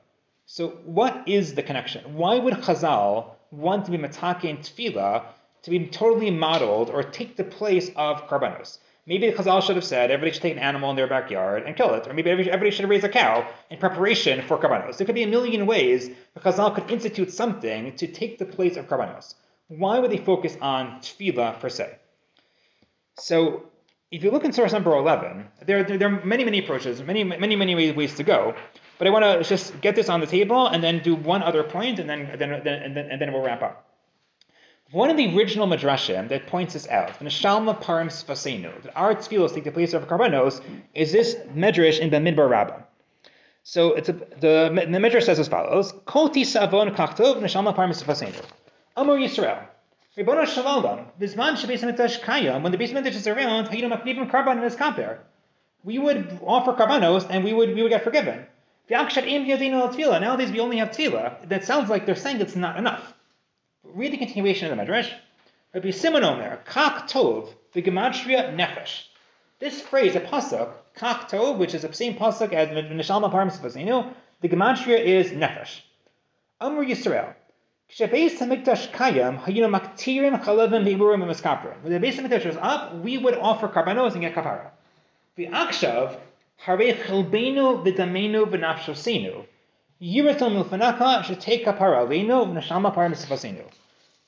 [0.46, 2.16] so what is the connection?
[2.16, 7.44] Why would Chazal want to be matake and to be totally modeled or take the
[7.44, 8.78] place of karbanos?
[9.06, 11.94] Maybe Chazal should have said everybody should take an animal in their backyard and kill
[11.94, 14.96] it, or maybe everybody everybody should raise a cow in preparation for karbanos.
[14.96, 18.76] There could be a million ways that Chazal could institute something to take the place
[18.76, 19.34] of karbanos.
[19.68, 21.96] Why would they focus on tefillah per se?
[23.14, 23.69] So
[24.10, 27.22] if you look in source number 11, there, there, there are many, many approaches, many,
[27.22, 28.54] many, many ways, to go.
[28.98, 31.62] But I want to just get this on the table and then do one other
[31.62, 33.86] point, and then, then, then, and, then, and then we'll wrap up.
[34.90, 39.54] One of the original midrashim that points this out, Neshalma Parim Sfasenu, that our tefillos
[39.54, 40.60] take the place of karbanos,
[40.92, 42.82] is this medrash in the Midbar Rabbah.
[43.62, 47.90] So it's a, the, the midrash says as follows: Kol tisa avon kachtov Neshalma Parim
[47.90, 48.42] Sfasenu.
[48.96, 49.64] Amor Yisrael.
[50.16, 55.20] Ribono Shalom, Bizman Shabes Kayam, when the Beis is around, Hayinu Maknivim Karban his compare.
[55.84, 58.44] We would offer karbanos and we would we would get forgiven.
[58.90, 61.48] Nowadays we only have tefillah.
[61.48, 63.14] That sounds like they're saying it's not enough.
[63.84, 65.12] Read the continuation of the Medrash.
[65.72, 69.04] Rabbi Simon Omer, Kak Tov, v'gematria nefesh.
[69.60, 74.12] This phrase, a pasuk, Kak Tov, which is the same pasuk as Nishalma Parmas Vasinu,
[74.40, 75.82] the gematria is nefesh.
[76.60, 77.32] Amr Yisrael.
[77.96, 78.38] When the Beis
[82.14, 84.70] Hamikdash was up, we would offer karbanos and get kapara.
[85.34, 86.16] The akshav
[86.58, 89.44] hare chilbenu v'damenu v'nafshosenu
[90.00, 93.64] yiratom should take kapara leinu v'nashama parim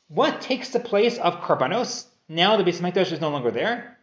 [0.09, 2.07] What takes the place of karbanos?
[2.29, 3.97] Now the Beis Hamikdash is no longer there.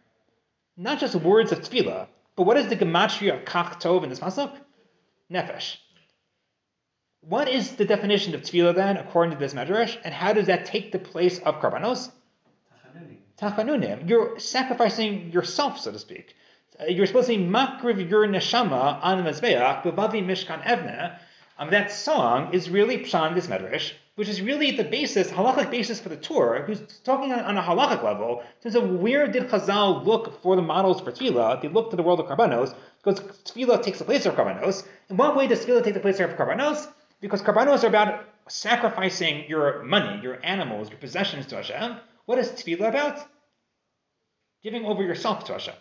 [0.78, 2.08] Not just words of tefillah,
[2.38, 4.56] but what is the gematria of kach tov in this pasuk?
[5.30, 5.76] Nefesh.
[7.22, 10.66] What is the definition of tefillah then, according to this medrash, and how does that
[10.66, 12.10] take the place of karbanos?
[13.38, 14.10] Tachanunim.
[14.10, 16.36] You're sacrificing yourself, so to speak.
[16.80, 21.18] Uh, You're supposed to be makriv your neshama on the mezbeach, bevavi mishkan evne.
[21.58, 26.00] Um, that song is really pshan this medrash, which is really the basis, halachic basis
[26.00, 29.50] for the Tur, who's talking on, on a halachic level, in terms of where did
[29.50, 31.62] Chazal look for the models for tefillah?
[31.62, 34.86] They look to the world of karbanos, because tefillah takes the place of karbanos.
[35.10, 36.88] In what way does tefillah take the place of karbanos?
[37.22, 41.98] Because karbanos are about sacrificing your money, your animals, your possessions to Hashem.
[42.26, 43.20] What is tefillah about?
[44.64, 45.76] Giving over yourself to Hashem.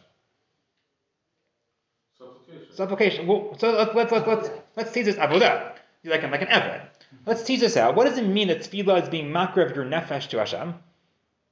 [2.19, 2.75] Supplication.
[2.75, 3.27] Supplication.
[3.27, 5.75] Well, so let's let's let's let's, let's tease this avodah.
[6.03, 6.81] You're like an like an Evan.
[7.27, 7.95] Let's tease this out.
[7.95, 10.75] What does it mean that tefillah is being makriv your nefesh to Hashem?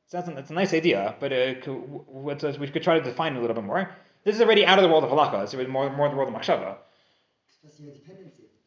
[0.09, 3.41] Sounds it's a nice idea, but uh, could, we could try to define it a
[3.41, 3.91] little bit more.
[4.23, 5.43] This is already out of the world of halacha.
[5.43, 6.77] It's already more more the world of machshava.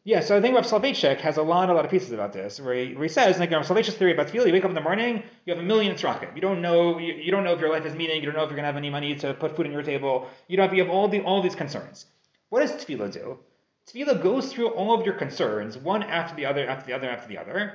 [0.02, 2.58] Yeah, so I think Rav Soloveitchik has a lot, a lot of pieces about this,
[2.58, 4.74] where he, where he says, like Rav Soloveitchik's theory about tefillah, you wake up in
[4.74, 6.34] the morning, you have a million tzrakim.
[6.34, 8.44] You don't know, you, you don't know if your life has meaning, you don't know
[8.44, 10.26] if you're going to have any money to put food on your table.
[10.48, 12.06] You don't have, you have all the all these concerns.
[12.48, 13.40] What does tefillah do?
[13.86, 17.28] Tefillah goes through all of your concerns, one after the other, after the other, after
[17.28, 17.74] the other,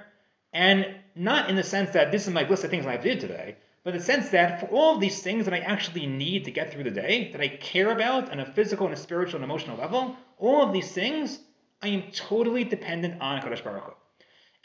[0.51, 3.13] and not in the sense that this is my list of things I have to
[3.13, 6.07] do today, but in the sense that for all of these things that I actually
[6.07, 8.99] need to get through the day, that I care about on a physical and a
[8.99, 11.37] spiritual and emotional level, all of these things
[11.85, 13.93] I am totally dependent on Kadosh Baruch Hu.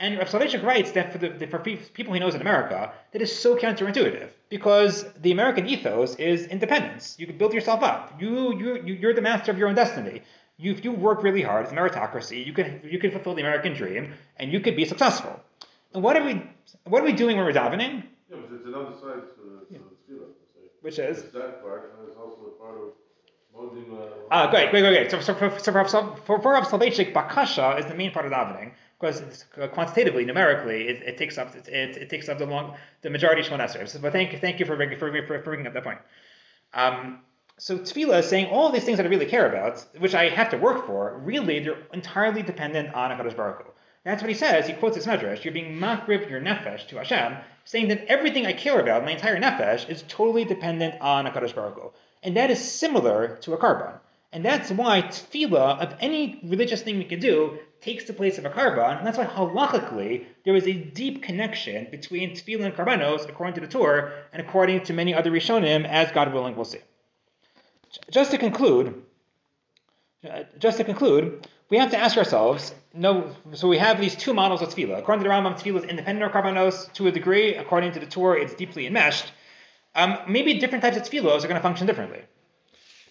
[0.03, 2.79] And Rav Soloveitchik writes that for the, the for pe- people he knows in America,
[3.12, 4.95] that is so counterintuitive because
[5.25, 7.16] the American ethos is independence.
[7.21, 8.03] You can build yourself up.
[8.23, 10.16] You you you- you're the master of your own destiny.
[10.62, 12.39] You, if you work really hard, it's meritocracy.
[12.49, 14.05] You can you can fulfill the American dream,
[14.39, 15.35] and you could be successful.
[15.93, 16.35] And what are we
[16.93, 17.95] what are we doing when we're davening?
[18.31, 19.75] Yeah, but it's another side to, to
[20.09, 20.61] the per se.
[20.85, 22.89] Which is It's that part, and it's also a part of
[24.30, 25.11] Ah, great, great, great, great.
[25.11, 28.72] So, so for, so for, for, for Soloveitchik, bakasha is the main part of davening
[29.01, 33.11] because quantitatively, numerically, it, it takes up it, it, it takes up the long the
[33.11, 34.01] majority of Shemon Esrei.
[34.01, 35.98] But thank you, thank you for for, for, bringing up that point.
[36.74, 37.20] Um,
[37.59, 40.51] so tefillah is saying all these things that I really care about, which I have
[40.51, 43.70] to work for, really they're entirely dependent on Hakadosh Baruch Hu.
[44.05, 44.66] That's what he says.
[44.66, 45.44] He quotes this medrash.
[45.44, 49.38] You're being makrib your nefesh to Hashem, saying that everything I care about, my entire
[49.38, 51.90] nefesh, is totally dependent on Hakadosh Baruch Hu.
[52.23, 53.99] And that is similar to a karban.
[54.33, 58.45] And that's why tefillah of any religious thing we can do takes the place of
[58.45, 58.99] a karban.
[58.99, 63.61] And that's why halachically there is a deep connection between tefillah and karbanos, according to
[63.61, 66.81] the Tur, and according to many other Rishonim, as God willing we'll see.
[68.11, 69.03] Just to conclude,
[70.29, 74.35] uh, just to conclude, we have to ask ourselves, no, so we have these two
[74.35, 74.99] models of tefillah.
[74.99, 77.57] According to the Rambam, tefillah is independent of karbanos to a degree.
[77.57, 79.33] According to the Tur, it's deeply enmeshed.
[79.95, 82.22] Um, maybe different types of tefillahs are going to function differently.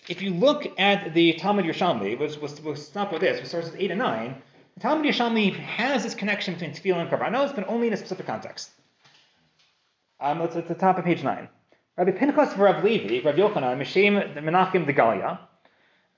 [0.08, 3.76] If you look at the Talmud Yerushalmi, which was we'll stop with this, with sources
[3.78, 4.42] 8 and 9,
[4.76, 8.26] the Talmud Yerushalmi has this connection between tefillah and karbanos, but only in a specific
[8.26, 8.72] context.
[10.20, 11.48] Um, let's at the top of page 9.
[11.98, 15.40] Rabbi Pinchas of Rav Levi, Rav Yochanan, Meshem Menachem de Galia,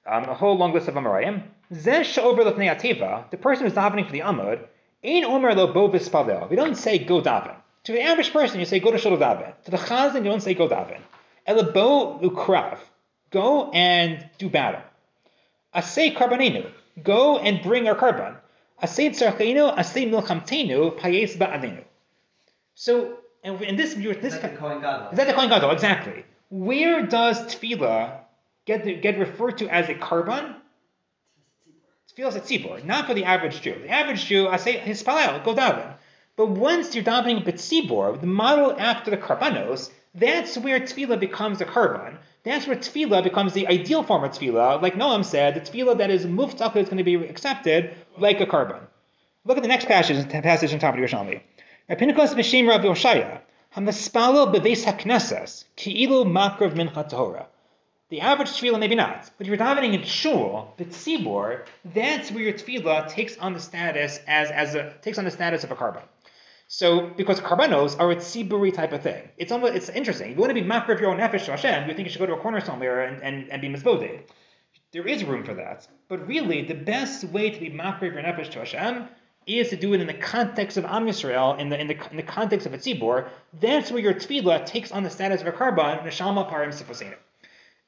[0.06, 1.44] um, a whole long list of Amoraim.
[1.74, 4.60] She'over lefnei ateva, the person who's davening for the Amud,
[5.04, 6.50] ein omer lo bo vispalel.
[6.50, 7.56] We don't say go daven.
[7.86, 9.54] To the average person, you say go to shul daven.
[9.66, 11.00] To the chazan, you don't say go daven.
[11.48, 12.78] Ela bo ukrav,
[13.32, 14.82] go and do battle.
[15.76, 16.70] Asay karbanenu,
[17.02, 18.36] go and bring our karban.
[18.84, 21.84] Asay tzarchenu, asay milchamtenu, payes ba'alenu.
[22.76, 25.10] So, and in this view, this Is that the Kohen Gadol?
[25.12, 25.72] is that the Kohen Gadol?
[25.72, 26.26] Exactly.
[26.50, 28.20] Where does tefillah
[28.66, 30.56] get get referred to as a karban?
[32.12, 33.76] Tefillah is a tzibor, not for the average Jew.
[33.82, 35.94] The average Jew, I say his palal, go daven.
[36.42, 41.66] But once you're davening b'tzibor, the model after the karbanos, that's where tefillah becomes a
[41.66, 42.18] karban.
[42.42, 44.82] That's where tefillah becomes the ideal form of tefillah.
[44.82, 48.48] Like Noam said, the tefillah that is muftach is going to be accepted like a
[48.48, 48.80] karban.
[49.46, 51.42] Look at the next passage, passage in top of Yerushalmi.
[51.90, 53.42] Pinchas Mishim Rav Yoshaya,
[53.76, 57.46] Hamaspalo beves haknesses, ki'ilu makrav mincha tahora.
[58.10, 59.30] The average tefillah, maybe not.
[59.38, 63.60] But if you're davening in shul, the tzibor, that's where your tefillah takes on the
[63.60, 66.02] status as, as a, takes on the status of a karban.
[66.74, 69.28] So, because karbanos are a tziburi type of thing.
[69.36, 70.32] It's almost, it's interesting.
[70.32, 72.20] If you want to be makriv your own nefesh to Hashem, you think you should
[72.20, 74.22] go to a corner somewhere and, and, and be mizvoded.
[74.94, 75.86] There is room for that.
[76.08, 79.10] But really, the best way to be makriv your nefesh to Hashem
[79.46, 82.16] is to do it in the context of Am Yisrael, in the, in the, in
[82.16, 83.28] the context of a tzibor.
[83.60, 87.16] That's where your tefillah takes on the status of a karban, neshama parim sifosenu.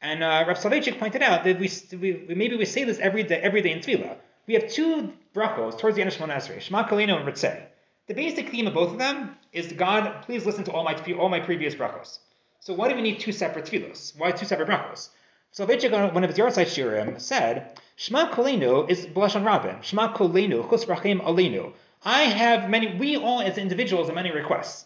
[0.01, 3.37] And uh, Rav Soloveitchik pointed out that we, we maybe we say this every day,
[3.37, 4.17] every day in tefillah.
[4.45, 7.67] We have two brachos towards the end of Shemona Esrei, Shema Kolenu and Ritzeh.
[8.05, 11.29] The basic theme of both of them is God, please listen to all my all
[11.29, 12.19] my previous brachos.
[12.59, 14.13] So why do we need two separate tefillos?
[14.17, 15.07] Why two separate brachos?
[15.51, 19.81] So Soloveitchik, one of his Yortzeit Shirim, said, Shema Kolenu is B'lashon Rabin.
[19.83, 21.71] Shema Kolenu, Chus Rachim Alenu.
[22.03, 24.85] I have many, we all as individuals have many requests.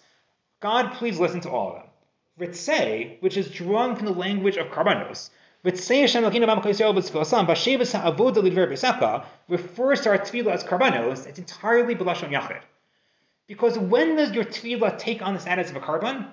[0.59, 2.49] God, please listen to all of them.
[2.49, 5.31] Ritzei, which is drawn from the language of Karbanos,
[5.65, 10.63] Ritzei Hashem Elokeinu b'am Yisrael b'tzfilasam, b'shevas ha'avoda lidver b'saka, refers to our tefillah as
[10.63, 12.61] Karbanos, it's entirely B'lashon Yachid.
[13.47, 16.27] Because when does your tefillah take on the status of a karban?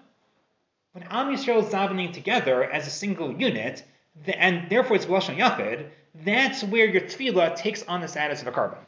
[0.92, 3.84] When Am Yisrael is davening together as a single unit,
[4.26, 5.90] and therefore it's B'lashon Yachid,
[6.24, 8.78] that's where your tefillah takes on the status of a karban.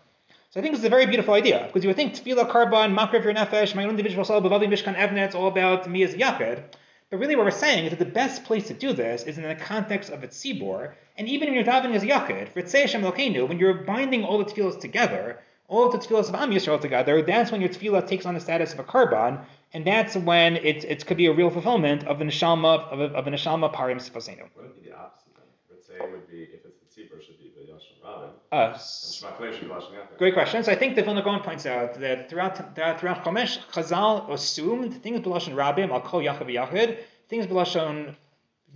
[0.51, 2.97] So I think this is a very beautiful idea because you would think tefillah, karban,
[2.97, 6.15] makrev your nefesh, my own individual soul, bavali mishkan evnet, it's all about me as
[6.15, 6.63] a yachid.
[7.11, 9.45] But really, what we're saying is that the best place to do this is in
[9.45, 13.03] the context of a tzibor, and even when you're davening as a yachid, for Hashem
[13.03, 16.81] Elokeinu, when you're binding all the tefillahs together, all of the tefillahs of Am Yisrael
[16.81, 20.57] together, that's when your tefillah takes on the status of a karban, and that's when
[20.57, 23.97] it, it could be a real fulfillment of the neshama of, of a neshama parim
[23.97, 24.49] sifasenu.
[24.57, 26.07] Wouldn't it be the opposite then?
[26.07, 29.33] it would be, if it's the tzibur, should be the Yashon Rabin, Uh, and Shema
[29.33, 30.19] Kolei should be Lashon Yachid.
[30.19, 30.63] Great question.
[30.63, 35.03] So I think the Vilna Gaon points out that throughout that throughout Chomesh, Chazal assumed
[35.03, 36.99] things b'lashon Rabim al kol yachid v'yachid,
[37.29, 38.15] things b'lashon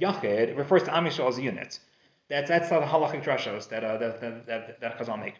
[0.01, 1.79] Yachid refers to Am Yisrael as a unit.
[2.29, 5.35] That's that's the halachic drashos that uh, that, that, that that Chazal make.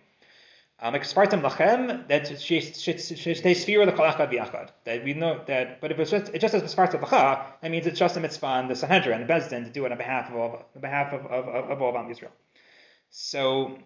[0.83, 4.71] Um, like Spartam Lachem, that stays sphere the kolachad v'yachad.
[4.85, 7.87] That we know that, but if it's just it just says Spartam Lacha, that means
[7.87, 10.31] it's just a mitzvah on the Sanhedrin, and the Bezdin, to do it on behalf
[10.31, 12.31] of all on behalf of of, of, of all of Am Yisrael.
[13.11, 13.79] So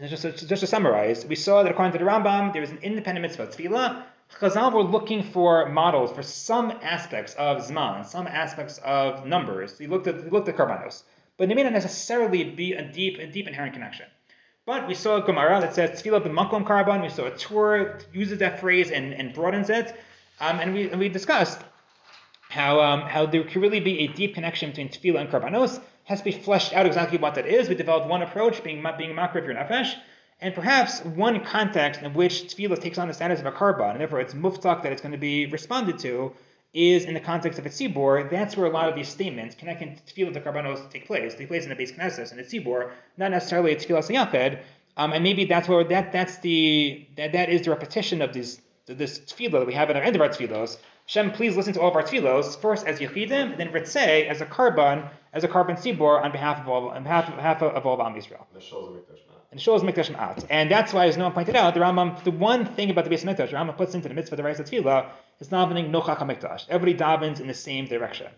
[0.00, 2.78] just to, just to summarize, we saw that according to the Rambam, there is an
[2.78, 4.02] independent mitzvah, tefillah.
[4.40, 9.78] Chazal were looking for models for some aspects of Zman, some aspects of numbers.
[9.78, 11.04] He looked at he looked at Karbanos,
[11.36, 14.06] but they may not necessarily be a deep a deep inherent connection.
[14.66, 17.02] But we saw a Gemara that says tefillah b'makom karban.
[17.02, 19.94] We saw a Tur uses that phrase and, and broadens it,
[20.40, 21.60] um, and we and we discussed
[22.48, 25.80] how um, how there could really be a deep connection between tefillah and karbanos.
[26.04, 27.68] Has to be fleshed out exactly what that is.
[27.68, 29.94] We developed one approach, being being makriv your nefesh,
[30.40, 34.00] and perhaps one context in which tefillah takes on the status of a karban, and
[34.00, 36.32] therefore it's muftak that it's going to be responded to,
[36.74, 38.28] is in the context of a tzibor.
[38.28, 41.34] That's where a lot of these statements connecting tefillah to karbanos take place.
[41.34, 44.58] Take place in the beis knesses and the tzibor, not necessarily a tefillah sayaked.
[44.96, 48.60] Um, and maybe that's where that that's the that, that is the repetition of these
[48.86, 50.76] this tefillah that we have in our end of our.
[51.06, 54.40] Shem, please listen to all of our tefillos first as Yechidim, and then Ritzeh as
[54.40, 57.74] a karban, as a karban tzibor on behalf of all on behalf of, behalf of,
[57.74, 58.46] of all of Am Yisrael.
[58.50, 59.44] And the Shul's a Mikdash Ma'at.
[59.52, 60.46] And shows Mikdash Ma'at.
[60.48, 63.22] And that's why, as Noam pointed out, the Rambam, the one thing about the Beis
[63.22, 66.66] Mikdash, the Rambam puts into the mitzvah, of the Reis Tefillah, is davening Nochach HaMikdash.
[66.70, 68.28] Everybody davens in the same direction.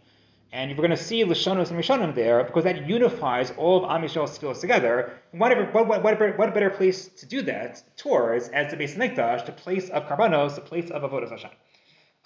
[0.53, 4.03] And we're going to see Lashonos and Rishonim there because that unifies all of Am
[4.03, 5.13] Yisrael's tefillahs together.
[5.31, 8.77] And what, what, what, what, better, what better place to do that towards as the
[8.77, 11.51] Beis Mikdash, the place of Karbanos, the place of Avodah Hashem.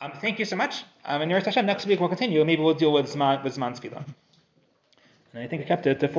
[0.00, 0.84] Um, thank you so much.
[1.04, 1.30] Um, and
[1.66, 2.44] next week we'll continue.
[2.44, 4.04] Maybe we'll deal with Zman, with Zman Tefillah.
[5.32, 6.18] And I think I kept it to 40.